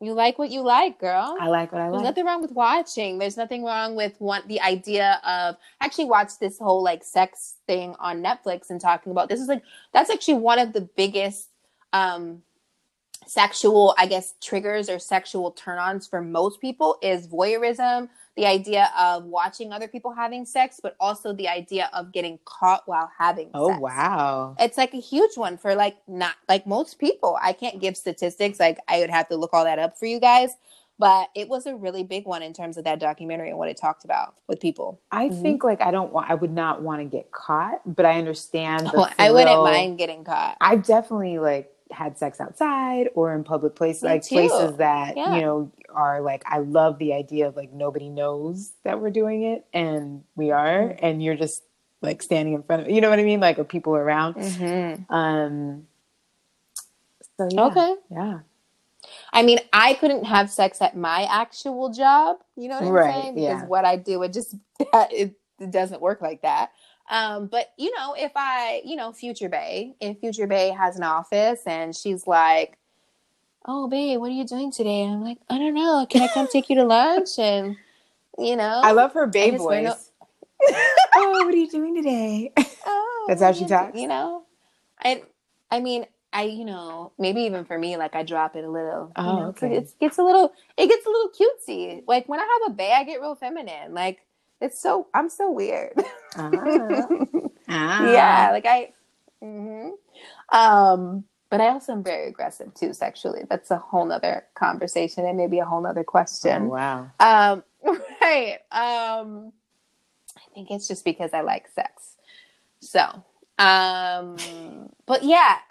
[0.00, 1.36] You like what you like, girl.
[1.40, 2.04] I like what I There's like.
[2.04, 3.18] nothing wrong with watching.
[3.18, 7.56] There's nothing wrong with one the idea of I actually watched this whole like sex
[7.68, 11.48] thing on Netflix and talking about this is like that's actually one of the biggest
[11.92, 12.42] um
[13.26, 19.24] sexual I guess triggers or sexual turn-ons for most people is voyeurism, the idea of
[19.24, 23.68] watching other people having sex, but also the idea of getting caught while having Oh
[23.68, 23.80] sex.
[23.80, 24.56] wow!
[24.58, 27.38] It's like a huge one for like not like most people.
[27.42, 28.58] I can't give statistics.
[28.58, 30.56] Like I would have to look all that up for you guys.
[30.98, 33.76] But it was a really big one in terms of that documentary and what it
[33.76, 35.00] talked about with people.
[35.10, 35.42] I mm-hmm.
[35.42, 36.30] think like I don't want.
[36.30, 38.86] I would not want to get caught, but I understand.
[38.86, 40.56] The Oh, I wouldn't mind getting caught.
[40.60, 44.34] I've definitely like had sex outside or in public places, Me like too.
[44.34, 45.34] places that Yeah.
[45.36, 46.42] you know are like.
[46.46, 50.80] I love the idea of like nobody knows that we're doing it, and we are,
[50.88, 51.04] Mm-hmm.
[51.04, 51.62] and you're just
[52.00, 54.34] like standing in front of you know what I mean, like or people around.
[54.34, 55.12] Mm-hmm.
[55.12, 55.86] Um.
[57.36, 57.94] So yeah, Okay.
[58.10, 58.38] yeah,
[59.32, 62.38] I mean, I couldn't have sex at my actual job.
[62.56, 63.34] You know what I'm Right, saying?
[63.36, 63.66] Because yeah.
[63.66, 66.72] what I do, it just it, it doesn't work like that.
[67.10, 71.02] Um, but you know, if I, you know, Future Bay, if Future Bay has an
[71.02, 72.78] office and she's like,
[73.66, 76.06] "Oh, babe, what are you doing today?" And I'm like, "I don't know.
[76.08, 77.76] Can I come take you to lunch?" And
[78.38, 79.84] you know, I love her babe voice.
[79.84, 80.74] no-
[81.16, 82.52] oh, what are you doing today?
[82.86, 84.00] Oh, That's how she you talks?
[84.00, 84.42] You know,
[85.02, 85.22] I,
[85.70, 89.12] I mean, I, you know, maybe even for me, like I drop it a little.
[89.16, 89.76] you Oh, know, okay.
[89.76, 92.02] It gets a little, it gets a little cutesy.
[92.06, 93.94] Like when I have a bay, I get real feminine.
[93.94, 94.20] Like
[94.62, 95.94] it's so, I'm so weird.
[96.36, 97.06] Ah.
[97.68, 98.04] Ah.
[98.10, 98.92] yeah, like I,
[99.40, 99.90] hmm
[100.52, 103.42] um, but I also am very aggressive too sexually.
[103.48, 106.68] That's a whole nother conversation and maybe a whole nother Oh, question.
[106.68, 107.10] wow.
[107.20, 107.62] Um,
[108.20, 108.58] right.
[108.72, 109.52] Um,
[110.36, 112.16] I think it's just because I like sex.
[112.80, 113.02] So,
[113.58, 114.36] Um,
[115.06, 115.56] but yeah,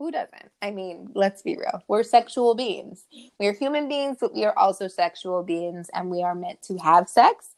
[0.00, 0.50] who doesn't?
[0.62, 1.84] I mean, let's be real.
[1.86, 3.04] We're sexual beings.
[3.38, 6.78] We are human beings, but we are also sexual beings, and we are meant to
[6.78, 7.50] have sex.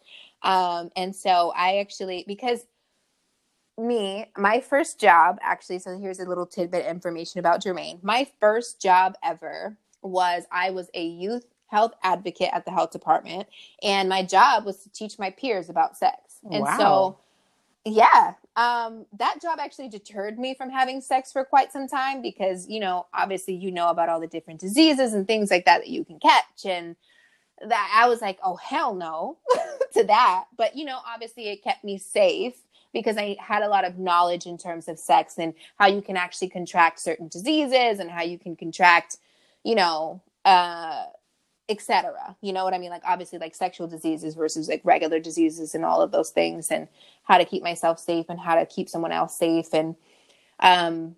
[0.43, 2.67] Um, and so I actually, because
[3.79, 8.03] me, my first job actually, so here's a little tidbit information about Jermaine.
[8.03, 13.47] My first job ever was I was a youth health advocate at the health department,
[13.85, 16.41] and my job was to teach my peers about sex.
[16.51, 16.77] And Wow.
[16.77, 17.19] so,
[17.85, 22.69] yeah, um, that job actually deterred me from having sex for quite some time because,
[22.69, 25.89] you know, obviously you know about all the different diseases and things like that that
[25.89, 26.67] you can catch.
[26.67, 26.97] And
[27.67, 29.39] that I was like, oh, hell no
[29.95, 30.45] to that.
[30.57, 32.57] But, you know, obviously it kept me safe
[32.93, 36.19] because I had a lot of knowledge in terms of sex and how you can
[36.19, 39.17] actually contract certain diseases and how you can contract,
[39.65, 41.05] you know, uh,
[41.73, 42.37] etc.
[42.41, 42.91] You know what I mean?
[42.91, 46.87] Like obviously like sexual diseases versus like regular diseases and all of those things and
[47.25, 49.97] how to keep myself safe and how to keep someone else safe and
[50.61, 51.17] um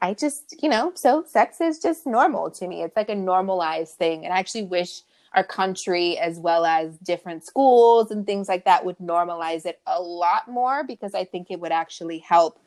[0.00, 2.82] I just, you know, so sex is just normal to me.
[2.82, 4.24] It's like a normalized thing.
[4.24, 5.02] And I actually wish
[5.34, 10.00] our country, as well as different schools and things like that, would normalize it a
[10.00, 12.60] lot more because I think it would actually help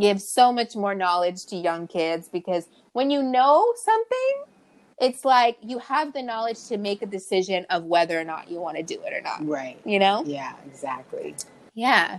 [0.00, 2.28] give so much more knowledge to young kids.
[2.28, 4.55] Because when you know something,
[5.00, 8.60] it's like you have the knowledge to make a decision of whether or not you
[8.60, 9.78] want to do it or not, Right.
[9.84, 10.22] you know?
[10.26, 11.34] Yeah, exactly.
[11.74, 12.18] Yeah.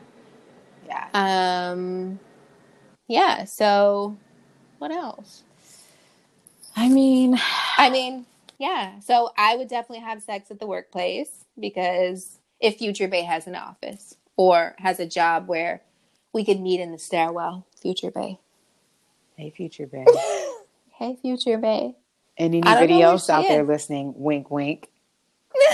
[0.88, 1.07] Yeah.
[1.13, 2.19] Um,
[3.07, 3.45] yeah.
[3.45, 4.15] So,
[4.80, 5.43] what else?
[6.75, 7.39] I mean,
[7.78, 8.25] I mean,
[8.59, 8.99] yeah.
[8.99, 13.55] So I would definitely have sex at the workplace because if Future Bay has an
[13.55, 15.82] office or has a job where
[16.34, 18.39] we could meet in the stairwell, Future Bay.
[19.36, 20.05] hey, future Bay.
[20.99, 21.95] Hey, Future Bay.
[22.38, 24.90] And I anybody else out there listening, wink, wink.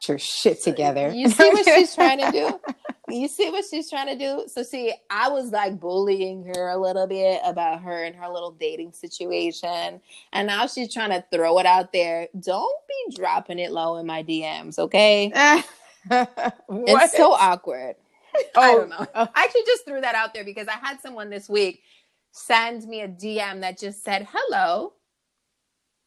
[0.00, 1.10] Get your shit together.
[1.12, 2.60] You see what she's trying to do?
[3.10, 4.44] You see what she's trying to do?
[4.48, 8.52] So, see, I was like bullying her a little bit about her and her little
[8.52, 10.00] dating situation.
[10.32, 12.28] And now she's trying to throw it out there.
[12.38, 15.32] Don't be dropping it low in my DMs, okay?
[16.86, 17.96] It's so awkward.
[18.56, 18.96] I Oh, don't know.
[19.00, 19.28] Oh, oh.
[19.34, 21.82] I actually just threw that out there because I had someone this week
[22.32, 24.94] send me a DM that just said hello.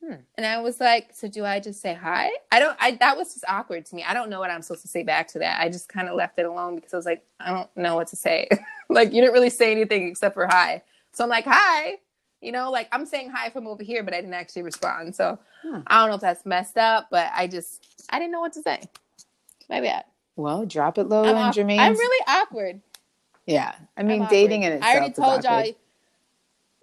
[0.04, 0.16] Hmm.
[0.36, 2.32] And I was like, so do I just say hi?
[2.52, 4.04] I don't I that was just awkward to me.
[4.04, 5.62] I don't know what I'm supposed to say back to that.
[5.62, 8.08] I just kind of left it alone because I was like, I don't know what
[8.08, 8.50] to say.
[8.90, 10.82] like you didn't really say anything except for hi.
[11.14, 11.98] So I'm like, hi.
[12.42, 15.16] You know, like I'm saying hi from over here, but I didn't actually respond.
[15.16, 15.80] So Hmm.
[15.88, 18.62] I don't know if that's messed up, but I just I didn't know what to
[18.62, 18.82] say.
[19.70, 20.06] My bad.
[20.36, 21.82] Well, drop it low I'm, on Jermaine's.
[21.82, 22.82] I'm really awkward.
[23.46, 24.90] Yeah, I mean, dating in itself.
[24.90, 25.66] I already is told y'all.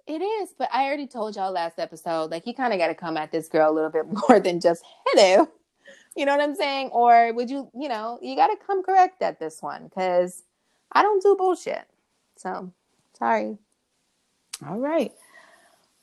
[0.09, 2.31] It is, but I already told y'all last episode.
[2.31, 4.59] Like, you kind of got to come at this girl a little bit more than
[4.59, 5.47] just hello.
[6.15, 6.89] You know what I'm saying?
[6.89, 10.41] Or would you, you know, you got to come correct at this one because
[10.91, 11.83] I don't do bullshit.
[12.37, 12.73] So,
[13.19, 13.59] sorry.
[14.67, 15.13] All right.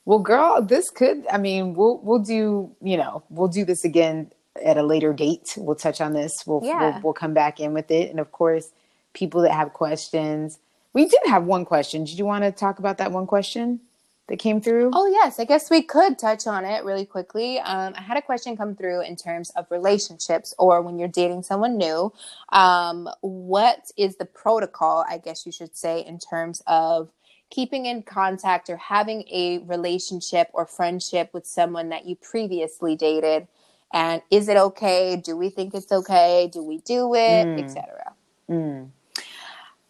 [0.05, 1.27] Well, girl, this could.
[1.27, 2.71] I mean, we'll we'll do.
[2.81, 4.31] You know, we'll do this again
[4.65, 5.55] at a later date.
[5.57, 6.33] We'll touch on this.
[6.47, 6.79] We'll Yeah.
[6.79, 8.71] we'll, we'll come back in with it, and of course,
[9.15, 10.61] people that have questions.
[10.93, 12.05] We did have one question.
[12.05, 13.81] Did you want to talk about that one question
[14.29, 14.91] that came through?
[14.93, 15.39] Oh, yes.
[15.39, 17.59] I guess we could touch on it really quickly.
[17.61, 21.45] Um, I had a question come through in terms of relationships or when you're dating
[21.45, 22.13] someone new.
[22.51, 27.11] Um, what is the protocol, I guess you should say, in terms of
[27.51, 33.47] keeping in contact or having a relationship or friendship with someone that you previously dated?
[33.93, 35.17] And is it okay?
[35.25, 36.51] Do we think it's okay?
[36.53, 37.47] Do we do it?
[37.47, 37.63] Mm.
[37.63, 38.13] Etc.
[38.51, 38.91] Mm.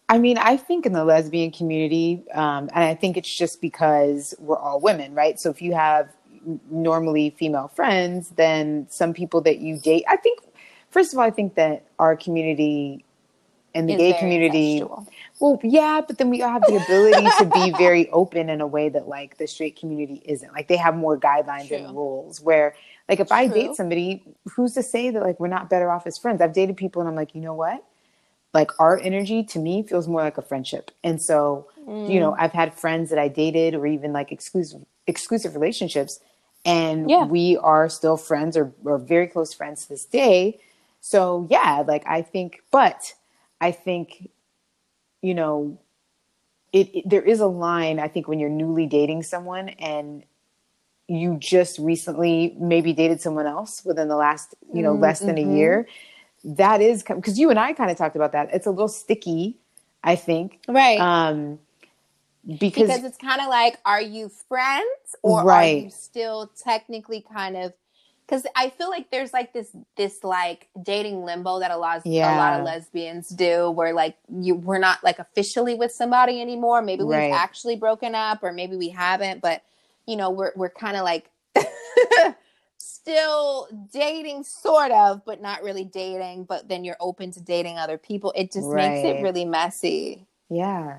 [0.09, 4.35] I mean, I think in the lesbian community, um, and I think it's just because
[4.39, 5.39] we're all women, right?
[5.39, 6.09] So if you have
[6.71, 10.41] normally female friends, then some people that you date, I think,
[10.91, 13.05] first of all, I think that our community
[13.75, 15.07] and the Is gay community, incestual.
[15.39, 18.67] well, yeah, but then we all have the ability to be very open in a
[18.67, 20.53] way that like the straight community isn't.
[20.53, 22.75] Like they have more guidelines and rules where
[23.09, 24.23] like if I date somebody,
[24.55, 26.41] who's to say that like we're not better off as friends?
[26.41, 27.85] I've dated people and I'm like, you know what?
[28.59, 30.91] Like our energy to me feels more like a friendship.
[31.09, 31.69] And so,
[32.13, 36.21] you know, I've had friends that I dated or even like exclusive exclusive relationships
[36.65, 37.25] and Yeah.
[37.37, 40.59] we are still friends or, or very close friends to this day.
[41.01, 43.01] So yeah, like I think, but
[43.61, 44.31] I think,
[45.23, 45.79] you know,
[46.73, 50.25] it, it there is a line I think when you're newly dating someone and
[51.09, 55.51] you just recently maybe dated someone else within the last you know less than Mm-hmm.
[55.53, 55.87] a year
[56.47, 59.59] that is because you and I kind of talked about that it's a little sticky
[60.05, 61.01] I think Right.
[61.01, 61.59] um
[62.47, 65.85] because, because it's kind of like are you friends or are Right.
[65.85, 67.73] you still technically kind of
[68.27, 72.11] because I feel like there's like this this like dating limbo that a lot a
[72.37, 76.83] lot of lesbians do, where like you we're not like officially with somebody anymore.
[76.83, 77.33] Maybe we've Right.
[77.33, 79.63] actually broken up, or maybe we haven't, but
[80.07, 81.31] you know we're we're kind of like
[82.79, 86.45] still dating, sort of, but not really dating.
[86.45, 88.33] But then you're open to dating other people.
[88.37, 90.27] It just makes it really messy.
[90.49, 90.99] Yeah.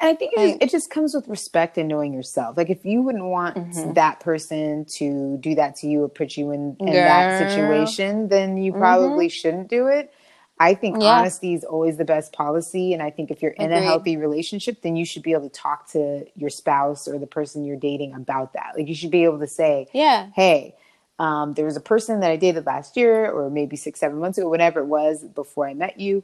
[0.00, 2.56] And I think it, it just comes with respect and knowing yourself.
[2.56, 3.94] Like if you wouldn't want Mhm.
[3.94, 8.56] that person to do that to you or put you in, in that situation, then
[8.56, 10.12] you probably shouldn't do it.
[10.58, 11.18] I think Yeah.
[11.18, 12.92] honesty is always the best policy.
[12.92, 15.54] And I think if you're in a healthy relationship, then you should be able to
[15.60, 18.72] talk to your spouse or the person you're dating about that.
[18.76, 20.28] Like you should be able to say, Yeah.
[20.34, 20.74] hey,
[21.18, 24.38] um, there was a person that I dated last year, or maybe six, seven months
[24.38, 26.22] ago, whatever it was before I met you.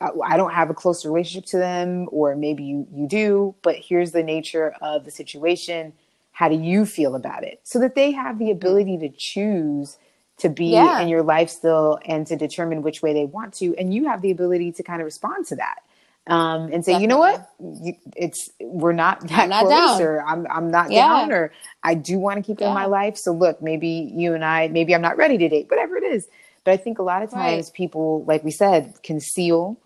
[0.00, 3.76] I, I don't have a close relationship to them, or maybe you you do, but
[3.76, 5.92] here's the nature of the situation.
[6.32, 7.60] How do you feel about it?
[7.62, 9.98] So that they have the ability to choose
[10.38, 11.00] to be Yeah.
[11.02, 14.22] in your life still and to determine which way they want to, and you have
[14.22, 15.80] the ability to kind of respond to that.
[16.28, 20.00] Um, and say, you know what, you, it's we're not that not close, down.
[20.00, 21.06] or I'm I'm not Yeah.
[21.08, 21.52] down, or
[21.82, 23.16] I do want to keep it in my life.
[23.18, 26.28] So look, maybe you and I, maybe I'm not ready to date, whatever it is.
[26.64, 27.74] But I think a lot of times Right.
[27.74, 29.78] people, like we said, conceal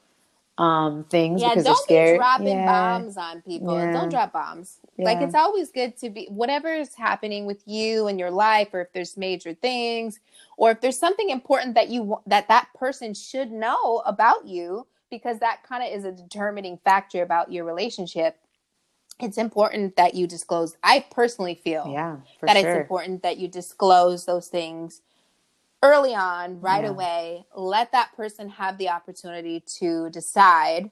[0.58, 2.16] um, things Yeah, because they're scared.
[2.18, 2.64] dropping Yeah.
[2.64, 3.74] bombs on people.
[3.74, 3.92] Yeah.
[3.92, 4.78] Don't drop bombs.
[4.98, 8.80] Like it's always good to be whatever is happening with you and your life, or
[8.82, 10.20] if there's major things,
[10.56, 15.38] or if there's something important that you that that person should know about you, because
[15.40, 18.38] that kind of is a determining factor about your relationship.
[19.20, 20.76] It's important that you disclose.
[20.82, 22.72] I personally feel Yeah, that sure.
[22.72, 25.02] it's important that you disclose those things
[25.82, 26.90] early on, right Yeah.
[26.90, 27.46] away.
[27.54, 30.90] Let that person have the opportunity to decide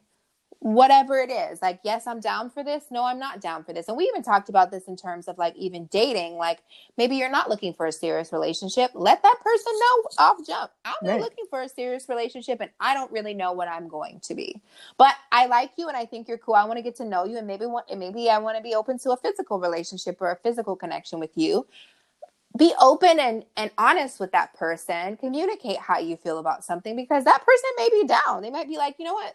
[0.65, 1.61] whatever it is.
[1.61, 2.85] Like, yes, I'm down for this.
[2.91, 3.89] No, I'm not down for this.
[3.89, 6.37] And we even talked about this in terms of like even dating.
[6.37, 6.61] Like,
[6.97, 8.91] maybe you're not looking for a serious relationship.
[8.95, 10.71] Let that person know off jump.
[10.87, 11.21] I'm not Right.
[11.21, 14.62] looking for a serious relationship and I don't really know what I'm going to be.
[14.97, 16.55] But I like you and I think you're cool.
[16.55, 18.62] I want to get to know you and maybe want and maybe I want to
[18.62, 21.67] be open to a physical relationship or a physical connection with you
[22.57, 25.17] be open and, and honest with that person.
[25.17, 28.43] Communicate how you feel about something because that person may be down.
[28.43, 29.35] They might be like, you know what?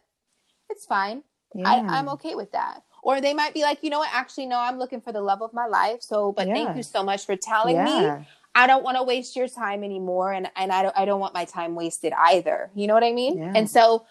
[0.69, 1.23] It's fine.
[1.65, 1.87] I, Yeah.
[1.89, 2.81] I'm okay with that.
[3.01, 4.09] Or they might be like, you know what?
[4.13, 6.01] Actually, no, I'm looking for the love of my life.
[6.01, 6.53] So, but Yeah.
[6.53, 8.17] thank you so much for telling yeah.
[8.19, 8.27] me.
[8.55, 10.33] I don't want to waste your time anymore.
[10.33, 12.71] And, and I don't, I don't want my time wasted either.
[12.75, 13.37] You know what I mean?
[13.37, 13.53] Yeah.
[13.55, 14.05] And so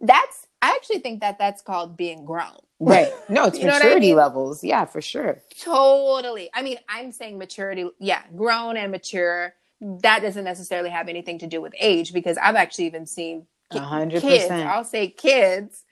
[0.00, 2.56] that's, I actually think that that's called being grown.
[2.78, 3.12] Right.
[3.28, 4.16] No, it's what I maturity mean?
[4.16, 4.64] levels.
[4.64, 5.42] Yeah, for sure.
[5.60, 6.48] Totally.
[6.54, 9.54] I mean, I'm saying maturity, yeah, grown and mature.
[9.80, 13.78] That doesn't necessarily have anything to do with age because I've actually even seen ki-
[13.78, 14.50] A hundred kids.
[14.50, 15.84] I'll say kids,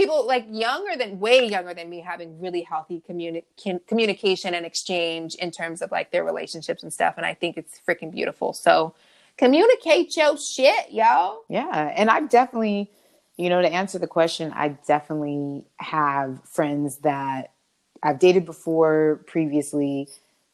[0.00, 3.44] people like younger than, way younger than me, having really healthy communi-
[3.86, 7.14] communication and exchange in terms of like their relationships and stuff.
[7.16, 8.52] And I think it's freaking beautiful.
[8.52, 8.94] So
[9.36, 11.40] communicate your shit, yo.
[11.48, 11.92] Yeah.
[11.94, 12.90] And I've definitely,
[13.36, 17.52] you know, to answer the question, I definitely have friends that
[18.02, 20.08] I've dated before previously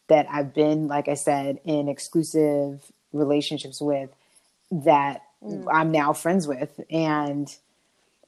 [0.09, 2.81] that I've been, like I said, in exclusive
[3.13, 4.11] relationships with
[4.71, 5.67] that Mm.
[5.73, 6.81] I'm now friends with.
[6.91, 7.55] And,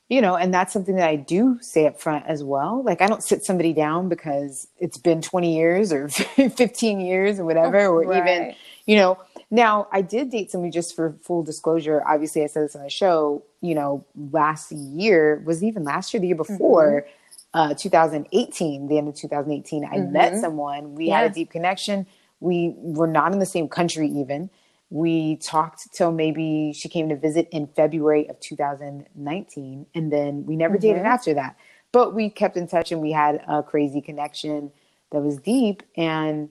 [0.09, 2.83] you know, and that's something that I do say up front as well.
[2.83, 7.45] Like, I don't sit somebody down because it's been 20 years or 15 years or
[7.45, 8.55] whatever, or even,
[8.87, 9.19] you know,
[9.51, 12.03] now I did date somebody just for full disclosure.
[12.07, 16.21] Obviously, I said this on the show, you know, last year was even last year,
[16.21, 17.07] the year before.
[17.55, 20.95] Uh, 2018, the end of 2018, I met someone.
[20.95, 22.07] We had a deep connection.
[22.41, 24.51] We were not in the same country, even.
[24.91, 30.57] We talked till maybe she came to visit in February of 2019, and then we
[30.57, 31.57] never dated after that.
[31.93, 34.71] But we kept in touch and we had a crazy connection
[35.11, 35.83] that was deep.
[35.97, 36.51] And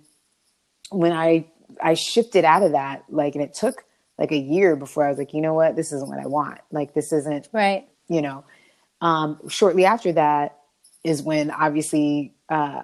[0.89, 1.47] when I
[1.81, 3.83] I shifted out of that, like, and it took
[4.17, 6.59] like a year before I was like, you know what, this isn't what I want.
[6.71, 7.88] Like, this isn't Right.
[8.07, 8.45] you know.
[9.01, 10.57] Um, shortly after that
[11.03, 12.81] is when obviously uh,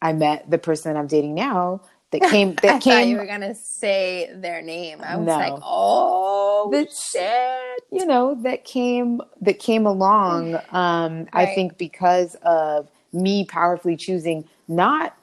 [0.00, 1.82] I met the person I'm dating now.
[2.12, 2.50] That came.
[2.58, 5.00] I That thought you were going to say their name.
[5.02, 5.38] I was No.
[5.38, 7.84] like, oh, The- shit.
[7.92, 14.44] you know that came that came along um i think because of me powerfully choosing
[14.68, 15.16] not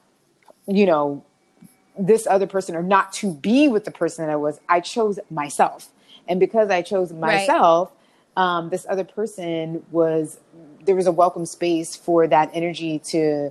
[0.66, 1.24] you know
[1.98, 5.18] this other person or not to be with the person that i was i chose
[5.30, 5.88] myself
[6.28, 7.92] and because i chose myself
[8.36, 10.38] um this other person was
[10.84, 13.50] there was a welcome space for that energy to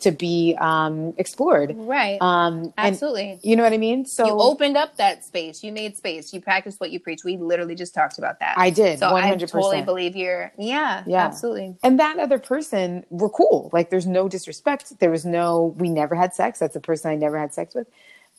[0.00, 2.18] to be um explored Right.
[2.20, 3.38] um and Absolutely.
[3.42, 5.62] you know what i mean so you opened up that space.
[5.64, 6.32] You made space.
[6.32, 7.24] You practiced what you preach.
[7.24, 8.54] We literally just talked about that.
[8.58, 9.50] I did, So I 100%.
[9.50, 10.52] totally believe you're.
[10.58, 11.02] Yeah.
[11.06, 11.24] Yeah.
[11.26, 11.76] Absolutely.
[11.82, 13.70] and that other person were cool.
[13.72, 14.98] Like there's no disrespect.
[15.00, 16.58] There was no, we never had sex.
[16.58, 17.86] That's a person I never had sex with.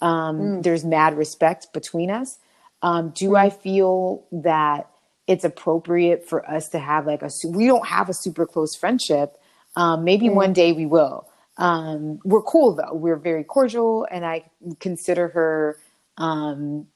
[0.02, 0.64] Um, Mm.
[0.64, 2.38] There's mad respect between us.
[2.82, 4.88] Um, do I feel that
[5.28, 8.76] it's appropriate for us to have like a, su- we don't have a super close
[8.76, 9.38] friendship.
[9.76, 10.34] Um, maybe Mm.
[10.36, 11.28] one day we will.
[11.60, 12.94] Um, we're cool though.
[12.94, 14.46] We're very cordial and I
[14.80, 15.78] consider her,
[16.18, 16.88] um,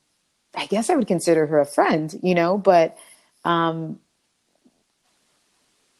[0.55, 2.97] I guess I would consider her a friend, you know, but,
[3.43, 3.99] um,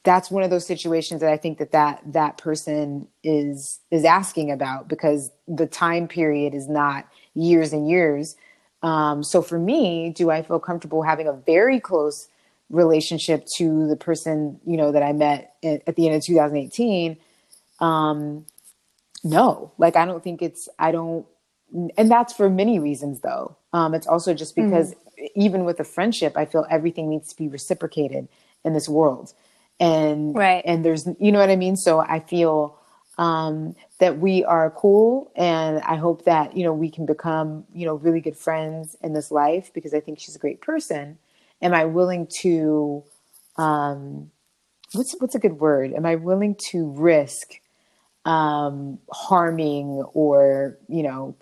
[0.03, 4.51] that's one of those situations that I think that that, that person is, is asking
[4.51, 8.35] about because the time period is not years and years.
[8.81, 12.27] Um, so for me, do I feel comfortable having a very close
[12.69, 17.17] relationship to the person, you know, that I met at, at the end of 2018?
[17.79, 18.45] Um,
[19.23, 21.25] no, like, I don't think it's, I don't,
[21.97, 23.55] and that's for many reasons though.
[23.71, 24.93] Um, it's also just because
[25.35, 28.27] even with a friendship, I feel everything needs to be reciprocated
[28.63, 29.33] in this world.
[29.79, 30.61] And, Right.
[30.65, 31.75] and there's, you know what I mean?
[31.75, 32.77] So I feel,
[33.17, 37.85] um, that we are cool and I hope that, you know, we can become, you
[37.85, 41.17] know, really good friends in this life because I think she's a great person.
[41.61, 43.03] Am I willing to,
[43.57, 44.31] um,
[44.93, 45.93] what's, what's a good word?
[45.93, 47.53] Am I willing to risk,
[48.25, 51.35] um, harming or, you know,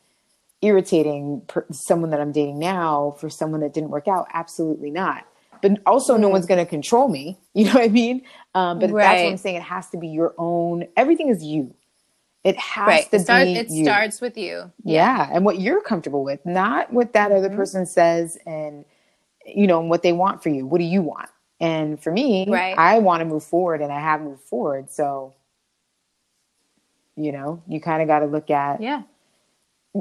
[0.61, 4.27] irritating per- someone that I'm dating now for someone that didn't work out?
[4.33, 5.25] Absolutely not.
[5.61, 7.37] But also, no one's going to control me.
[7.53, 8.21] You know what I mean?
[8.55, 9.57] Um, but that's what I'm saying.
[9.57, 10.87] It has to be your own.
[10.95, 11.75] Everything is you.
[12.45, 13.09] It has Right.
[13.11, 13.83] to It, start, be it you.
[13.83, 14.71] starts with you.
[14.83, 18.85] Yeah, and what you're comfortable with, not what that other person says, and
[19.45, 20.65] you know and what they want for you.
[20.65, 21.29] What do you want?
[21.59, 22.73] And for me, Right.
[22.77, 24.89] I want to move forward, and I have moved forward.
[24.91, 25.35] So,
[27.23, 29.03] you know, you kind of got to look at Yeah.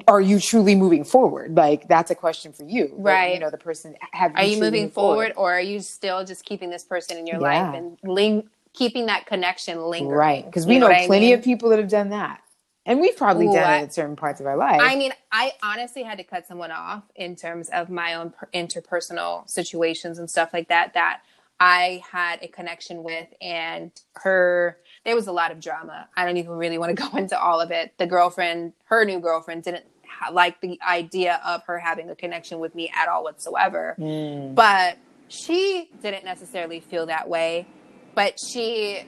[0.06, 1.56] are you truly moving forward?
[1.56, 3.34] Like that's a question for you, Right.
[3.34, 6.70] You know, the person have Are you moving forward or are you still just keeping
[6.70, 7.70] this person in your Yeah.
[7.70, 10.16] life and ling- keeping that connection lingering?
[10.16, 10.44] right?
[10.46, 11.34] Because You we know, what I plenty mean?
[11.38, 12.40] of people that have done that,
[12.86, 14.80] and we've probably Ooh, done I- it at certain parts of our life.
[14.80, 18.46] I mean, I honestly had to cut someone off in terms of my own per-
[18.54, 21.22] interpersonal situations and stuff like that that
[21.58, 24.78] I had a connection with, and her.
[25.04, 26.08] There was a lot of drama.
[26.16, 27.94] I don't even really want to go into all of it.
[27.98, 32.58] The girlfriend, her new girlfriend, didn't ha- like the idea of her having a connection
[32.58, 33.96] with me at all whatsoever.
[33.98, 34.54] Mm.
[34.54, 34.98] But
[35.28, 37.66] she didn't necessarily feel that way.
[38.14, 39.04] But she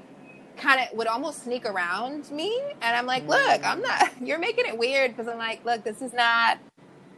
[0.56, 2.60] kind of would almost sneak around me.
[2.80, 6.00] And I'm like, look, I'm not, you're making it weird because I'm like, look, this
[6.02, 6.58] is not,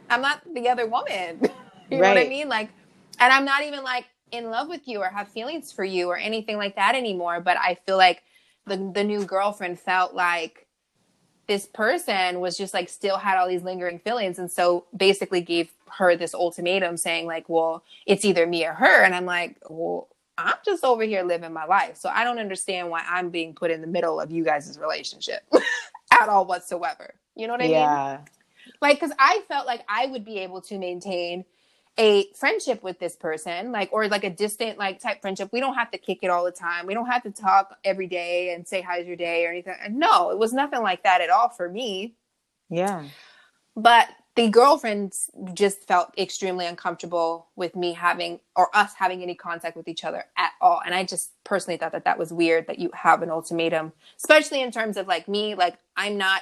[0.09, 1.39] I'm not the other woman.
[1.89, 2.49] you know what I mean?
[2.49, 2.69] Like,
[3.19, 6.17] and I'm not even like in love with you or have feelings for you or
[6.17, 7.39] anything like that anymore.
[7.39, 8.23] But I feel like
[8.65, 10.65] the, the new girlfriend felt like
[11.47, 15.71] this person was just like still had all these lingering feelings and so basically gave
[15.97, 19.03] her this ultimatum saying like well it's either me or her.
[19.03, 20.07] And i'm like well
[20.37, 23.71] i'm just over here living my life so i don't understand why i'm being put
[23.71, 25.43] in the middle of you guys' relationship
[26.11, 27.13] at all whatsoever.
[27.35, 27.73] You know what i mean?
[27.73, 28.19] Yeah,
[28.81, 31.45] like because i felt like i would be able to maintain
[31.97, 35.49] a friendship with this person like or like a distant like type friendship.
[35.51, 36.85] We don't have to kick it all the time.
[36.85, 39.45] We don't have to talk every day and say how's your day?
[39.45, 39.75] or anything.
[39.91, 42.15] No it was nothing like that at all for me.
[42.69, 43.03] Yeah,
[43.75, 49.77] but the girlfriends just felt extremely uncomfortable with me having or us having any contact
[49.77, 50.81] with each other at all.
[50.85, 54.61] And i just personally thought that that was weird that you have an ultimatum especially
[54.61, 56.41] in terms of like me like i'm not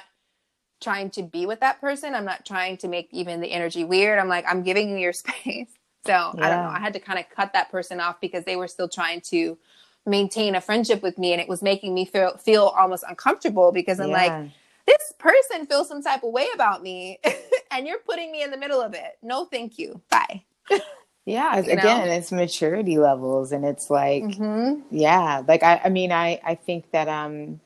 [0.84, 4.18] trying to be with that person i'm not trying to make even the energy weird
[4.18, 5.68] i'm like i'm giving you your space
[6.06, 8.56] so i don't know i had to kind of cut that person off because they
[8.56, 9.58] were still trying to
[10.06, 13.98] maintain a friendship with me and it was making me feel feel almost uncomfortable because
[13.98, 14.50] i'm like
[14.86, 17.18] this person feels some type of way about me
[17.70, 19.18] and you're putting me in the middle of it.
[19.22, 20.00] No, thank you.
[20.10, 20.44] Bye.
[21.26, 21.72] Yeah, you know?
[21.72, 24.82] again, it's maturity levels, and it's like, Mm-hmm.
[24.90, 27.60] yeah, like I, I mean, I, I think that um,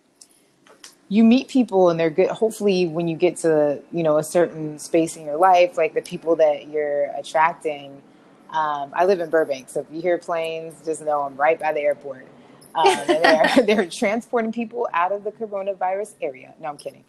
[1.08, 2.28] you meet people and they're good.
[2.30, 6.02] Hopefully, when you get to you know a certain space in your life, like the
[6.02, 8.02] people that you're attracting.
[8.50, 11.72] Um, I live in Burbank, so if you hear planes, just know I'm right by
[11.72, 12.26] the airport.
[12.74, 16.54] Um, they're they're transporting people out of the coronavirus area.
[16.60, 17.04] No, I'm kidding.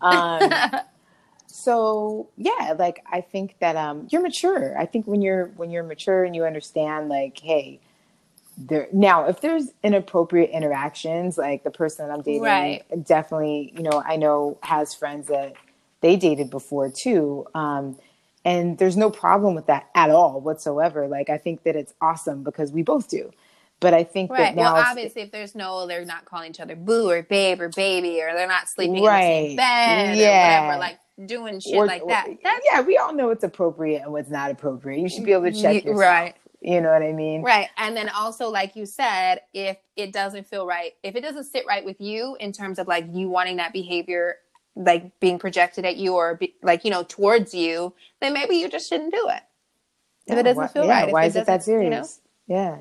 [0.00, 0.52] Um,
[1.56, 5.84] so yeah like i think that um you're mature i think when you're when you're
[5.84, 7.78] mature and you understand like hey
[8.56, 12.82] there now if there's inappropriate interactions like the person that i'm dating Right.
[13.04, 15.54] definitely you know i know has friends that
[16.00, 17.98] they dated before too um
[18.44, 22.42] and there's no problem with that at all whatsoever like i think that it's awesome
[22.44, 23.30] because we both do
[23.80, 24.38] but i think Right.
[24.38, 27.60] that now well, obviously, if there's no, they're not calling each other boo or babe
[27.60, 29.20] or baby, or they're not sleeping in the Right.
[29.48, 30.62] same bed Yeah.
[30.62, 30.98] or whatever, like
[31.28, 32.28] doing shit or- like that.
[32.42, 35.44] That's yeah we all know what's appropriate and what's not appropriate you should be able
[35.50, 36.34] to check yourself right.
[36.64, 37.68] You know what i mean Right.
[37.78, 41.66] And then also, like you said, if it doesn't feel right, if it doesn't sit
[41.66, 44.36] right with you in terms of like you wanting that behavior
[44.76, 48.68] like being projected at you or be, like you know towards you, then maybe you
[48.70, 49.42] just shouldn't do it
[50.28, 51.10] if Yeah, it doesn't feel yeah, right.
[51.10, 52.10] Why is it that doesn't, you know?
[52.10, 52.20] serious?
[52.48, 52.78] Yeah.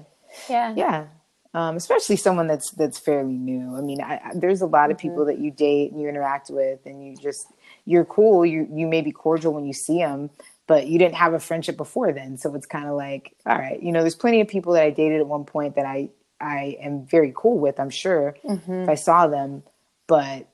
[0.49, 0.75] Yeah.
[0.75, 1.07] Yeah.
[1.53, 3.75] Um, especially someone that's that's fairly new.
[3.77, 5.07] I mean, I, I, there's a lot of Mm-hmm.
[5.07, 7.47] people that you date and you interact with, and you just
[7.86, 8.45] you're cool.
[8.45, 10.31] You you may be cordial when you see them,
[10.68, 12.38] but you didn't have a friendship before then.
[12.38, 14.89] So it's kind of like, all right, you know, there's plenty of people that I
[14.91, 16.09] dated at one point that I
[16.41, 17.80] I am very cool with.
[17.80, 18.84] I'm sure Mm-hmm.
[18.84, 19.64] if I saw them,
[20.07, 20.47] but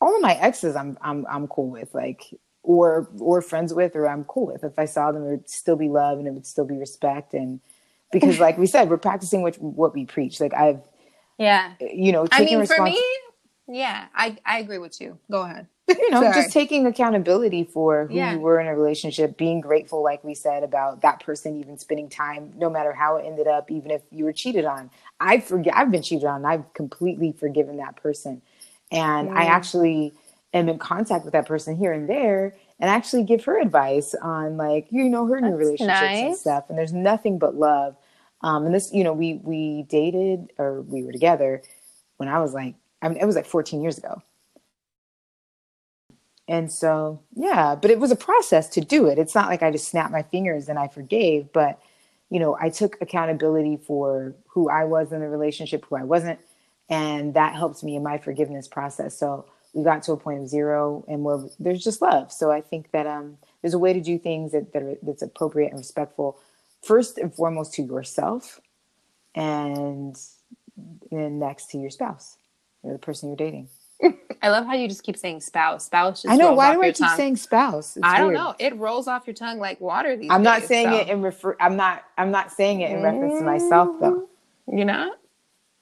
[0.00, 2.22] all of my exes, I'm I'm I'm cool with, like
[2.62, 4.64] or or friends with, or I'm cool with.
[4.64, 7.34] If I saw them, it would still be love and it would still be respect
[7.34, 7.60] and
[8.12, 10.80] because like we said we're practicing what what we preach like i've
[11.38, 11.74] Yeah.
[11.80, 13.02] you know I mean, for me,
[13.68, 15.18] yeah, I, I agree with you.
[15.30, 15.66] Go ahead.
[15.88, 16.34] you know Sorry.
[16.34, 18.32] just taking accountability for who Yeah.
[18.32, 22.08] you were in a relationship being grateful like we said about that person even spending
[22.10, 24.90] time no matter how it ended up even if you were cheated on
[25.20, 28.42] i forget i've been cheated on i've completely forgiven that person
[28.92, 29.48] and i Mm.
[29.48, 30.12] actually
[30.52, 34.56] am in contact with that person here and there and actually give her advice on
[34.58, 37.96] like you know her new That's relationships and stuff and there's nothing but love
[38.42, 41.62] um and this you know we we dated or we were together
[42.18, 44.22] when i was like i mean it was like 14 years ago.
[46.50, 49.18] And so yeah but it was a process to do it.
[49.18, 51.80] It's not like i just snapped my fingers and i forgave but
[52.30, 56.38] you know i took accountability for who i was in the relationship who i wasn't
[56.88, 59.18] and that helped me in my forgiveness process.
[59.18, 59.44] So
[59.74, 62.32] we got to a point of zero and where there's just love.
[62.32, 65.22] So i think that um there's a way to do things that, that are, that's
[65.22, 66.38] appropriate and respectful
[66.82, 68.60] first and foremost to yourself
[69.34, 70.16] and
[71.10, 72.37] then next to your spouse
[72.82, 73.68] or the person you're dating
[74.42, 75.86] I love how you just keep saying spouse.
[75.86, 77.10] Spouse just i know why do i keep tongue.
[77.10, 78.34] saying spouse It's I don't weird.
[78.34, 78.54] know.
[78.58, 80.92] It rolls off your tongue like water these i'm not days, saying so.
[80.92, 84.28] it in refer i'm not i'm not saying it in reference to myself though
[84.68, 85.18] You're not?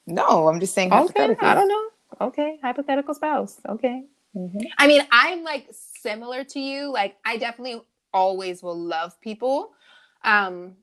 [0.07, 1.35] no i'm just saying Okay.
[1.41, 1.87] I don't know.
[2.21, 2.59] Okay.
[2.63, 3.59] Hypothetical spouse.
[3.69, 4.05] Okay.
[4.35, 4.63] Mhm.
[4.77, 5.67] I mean, I'm like
[6.01, 6.91] similar to you.
[6.91, 7.81] Like, I definitely
[8.13, 9.71] always will love people
[10.23, 10.75] um,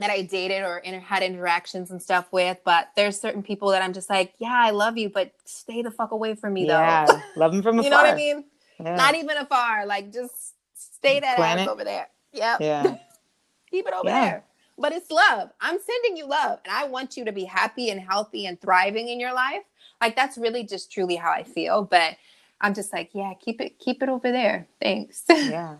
[0.00, 2.58] that I dated or inter- had interactions and stuff with.
[2.64, 5.90] But there's certain people that I'm just like, yeah, I love you, but stay the
[5.90, 6.78] fuck away from me, though.
[6.78, 8.44] yeah love them from afar you know what I mean?
[8.80, 8.96] yeah.
[8.96, 9.86] Not even afar.
[9.86, 12.08] Like, just stay that Plan ass over there.
[12.32, 12.60] Yep.
[12.60, 12.96] yeah
[13.70, 14.20] Keep it over Yeah.
[14.24, 14.44] there.
[14.80, 15.50] But it's love.
[15.60, 19.08] I'm sending you love, and I want you to be happy and healthy and thriving
[19.08, 19.62] in your life.
[20.00, 21.82] Like that's really just truly how I feel.
[21.82, 22.16] But
[22.60, 24.68] I'm just like, yeah, keep it, keep it over there.
[24.80, 25.24] Thanks.
[25.28, 25.76] yeah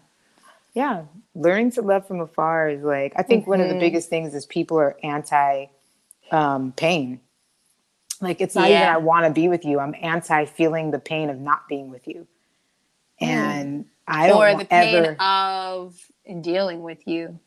[0.75, 1.05] yeah.
[1.35, 3.81] Learning to love from afar is like i think one of the Mhm.
[3.81, 5.67] biggest things is people are anti
[6.31, 7.21] um pain.
[8.21, 11.31] Like it's not even i want to be with you i'm anti feeling the pain
[11.31, 12.27] of not being with you.
[13.21, 16.01] And i don't or the pain ever of
[16.41, 17.39] dealing with you.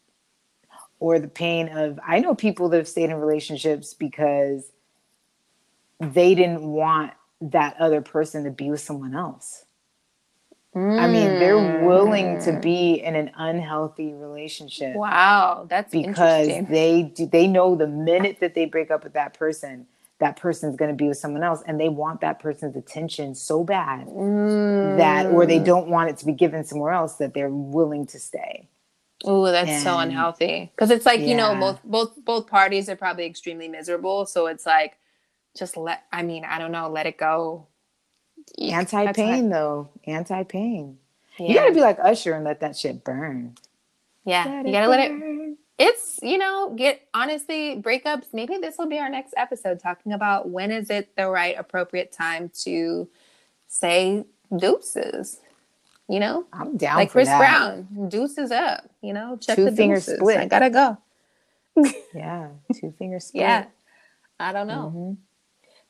[0.99, 4.72] or the pain of i know people that have stayed in relationships because
[5.99, 7.11] they didn't want
[7.41, 9.65] that other person to be with someone else
[10.76, 12.61] i mean they're willing to Mm.
[12.61, 18.55] be in an unhealthy relationship Wow, that's because they do, they know the minute that
[18.55, 19.88] they break up with that person
[20.19, 23.63] that person's going to be with someone else and they want that person's attention so
[23.63, 24.07] bad
[24.97, 25.47] that or Mm.
[25.47, 28.67] they don't want it to be given somewhere else that they're willing to stay
[29.26, 30.72] Oh, that's so unhealthy.
[30.76, 34.26] Because it's like you know, both both both parties are probably extremely miserable.
[34.26, 34.97] So it's like,
[35.57, 36.03] just let.
[36.11, 36.89] I mean, I don't know.
[36.89, 37.67] Let it go.
[38.58, 38.72] Eek.
[38.72, 40.98] That's anti-pain though anti-pain
[41.38, 43.56] what- you got to be like usher and let that shit burn
[44.26, 45.58] Yeah, you gotta let it.
[45.80, 48.26] It's you know, get honestly breakups.
[48.34, 52.12] Maybe this will be our next episode talking about when is it the right appropriate
[52.12, 53.08] time to
[53.68, 54.24] say
[54.56, 55.39] deuces.
[56.08, 57.39] You know, i'm down like Chris that.
[57.39, 58.88] Brown, deuces up.
[59.02, 60.18] You know, check Two the finger deuces.
[60.18, 60.38] split.
[60.38, 60.98] I gotta go.
[62.14, 63.66] yeah two finger split Yeah,
[64.39, 64.94] I don't know.
[64.96, 65.18] Mhm.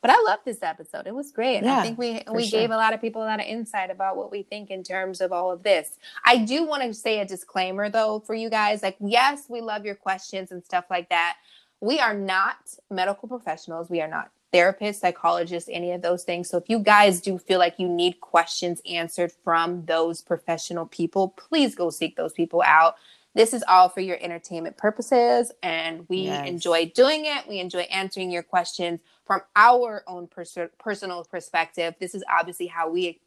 [0.02, 1.06] But I love this episode.
[1.06, 1.58] It was great.
[1.58, 2.60] And I think we we sure.
[2.60, 5.20] gave a lot of people a lot of insight about what we think in terms
[5.20, 5.96] of all of this.
[6.26, 8.82] I do want to say a disclaimer though for you guys.
[8.82, 11.36] Like, yes, we love your questions and stuff like that.
[11.80, 12.56] We are not
[12.90, 13.88] medical professionals.
[13.88, 16.50] We are not therapists, psychologists, any of those things.
[16.50, 21.28] So if you guys do feel like you need questions answered from those professional people,
[21.28, 22.96] please go seek those people out.
[23.34, 26.46] This is all for your entertainment purposes, and we Yes.
[26.46, 27.48] enjoy doing it.
[27.48, 31.94] We enjoy answering your questions from our own pers- personal perspective.
[32.00, 33.20] This is obviously how we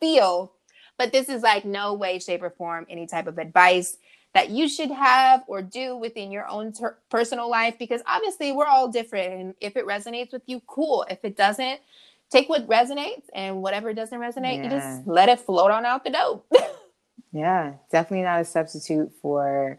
[0.00, 0.52] feel,
[0.98, 3.96] but this is like no way, shape, or form any type of advice
[4.34, 8.66] that you should have or do within your own ter- personal life because obviously we're
[8.66, 9.32] all different.
[9.32, 11.04] And if it resonates with you, cool.
[11.10, 11.80] If it doesn't,
[12.30, 16.10] take what resonates, and whatever doesn't resonate, you just let it float on out the
[16.10, 16.46] dope.
[17.32, 19.78] Yeah, definitely not a substitute for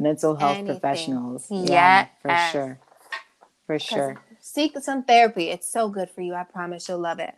[0.00, 0.80] mental health Anything.
[0.80, 1.46] professionals.
[1.50, 2.80] Yeah, for sure.
[3.66, 4.20] For sure.
[4.48, 5.50] Seek some therapy.
[5.50, 6.34] It's so good for you.
[6.34, 7.34] I promise you'll love it.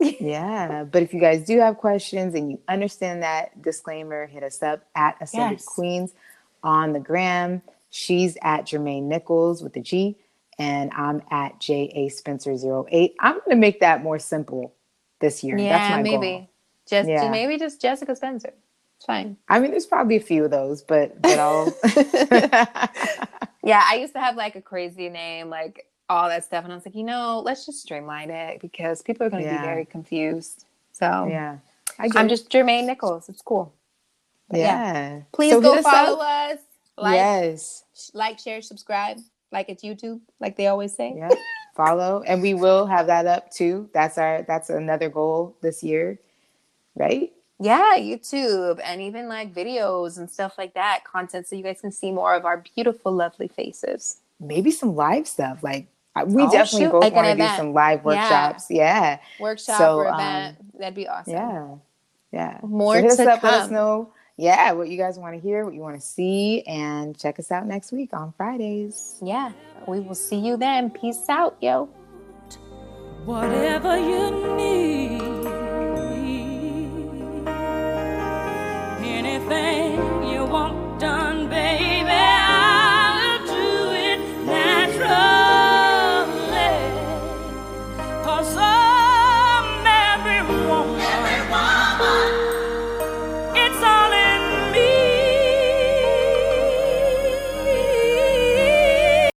[0.20, 0.84] yeah.
[0.84, 4.84] But if you guys do have questions and you understand that disclaimer, hit us up
[4.94, 5.64] at Ascended Yes.
[5.66, 6.12] Queens
[6.62, 7.60] on the gram.
[7.90, 10.16] She's at Germaine Nichols with the G,
[10.58, 13.14] and I'm at JA Spencer08.
[13.20, 14.74] I'm gonna make that more simple
[15.20, 15.56] this year.
[15.56, 16.16] That's Yeah, my maybe.
[16.18, 16.50] goal.
[16.86, 17.30] Just Yeah.
[17.30, 18.52] maybe just Jessica Spencer.
[18.96, 19.36] It's fine.
[19.48, 21.66] I mean, there's probably a few of those, but but I'll
[23.64, 26.76] Yeah, I used to have like a crazy name, like all that stuff, and I
[26.76, 29.60] was like, you know, let's just streamline it because people are going to Yeah.
[29.60, 30.66] be very confused.
[30.92, 31.58] So yeah.
[31.98, 33.28] I I'm just Germaine Nichols.
[33.28, 33.72] It's cool.
[34.48, 35.20] But yeah.
[35.32, 36.58] Please So go hit us follow us.
[36.96, 37.84] Like, yes.
[38.12, 39.18] like, share, subscribe.
[39.50, 41.14] Like it's YouTube, like they always say.
[41.16, 41.30] Yeah.
[41.76, 43.88] Follow, and we will have that up too.
[43.92, 46.20] That's our that's another goal this year,
[46.94, 47.32] right?
[47.58, 51.90] Yeah, YouTube and even like videos and stuff like that, content so you guys can
[51.90, 54.18] see more of our beautiful, lovely faces.
[54.38, 55.64] Maybe some live stuff.
[55.64, 55.88] Like
[56.22, 56.92] we oh, definitely shoot.
[56.92, 58.66] both like want to do some live workshops.
[58.70, 59.18] Yeah, yeah.
[59.40, 60.78] workshop so, or um, event.
[60.78, 61.32] That'd be awesome.
[61.32, 61.74] Yeah,
[62.32, 62.58] yeah.
[62.62, 63.50] More so hit to us up, come.
[63.50, 64.12] Let us know.
[64.36, 67.52] Yeah, what you guys want to hear, what you want to see, and check us
[67.52, 69.16] out next week on Fridays.
[69.22, 69.52] Yeah,
[69.86, 70.90] we will see you then.
[70.90, 71.88] Peace out, yo.
[73.24, 75.22] Whatever you need,
[79.04, 81.33] anything you want done.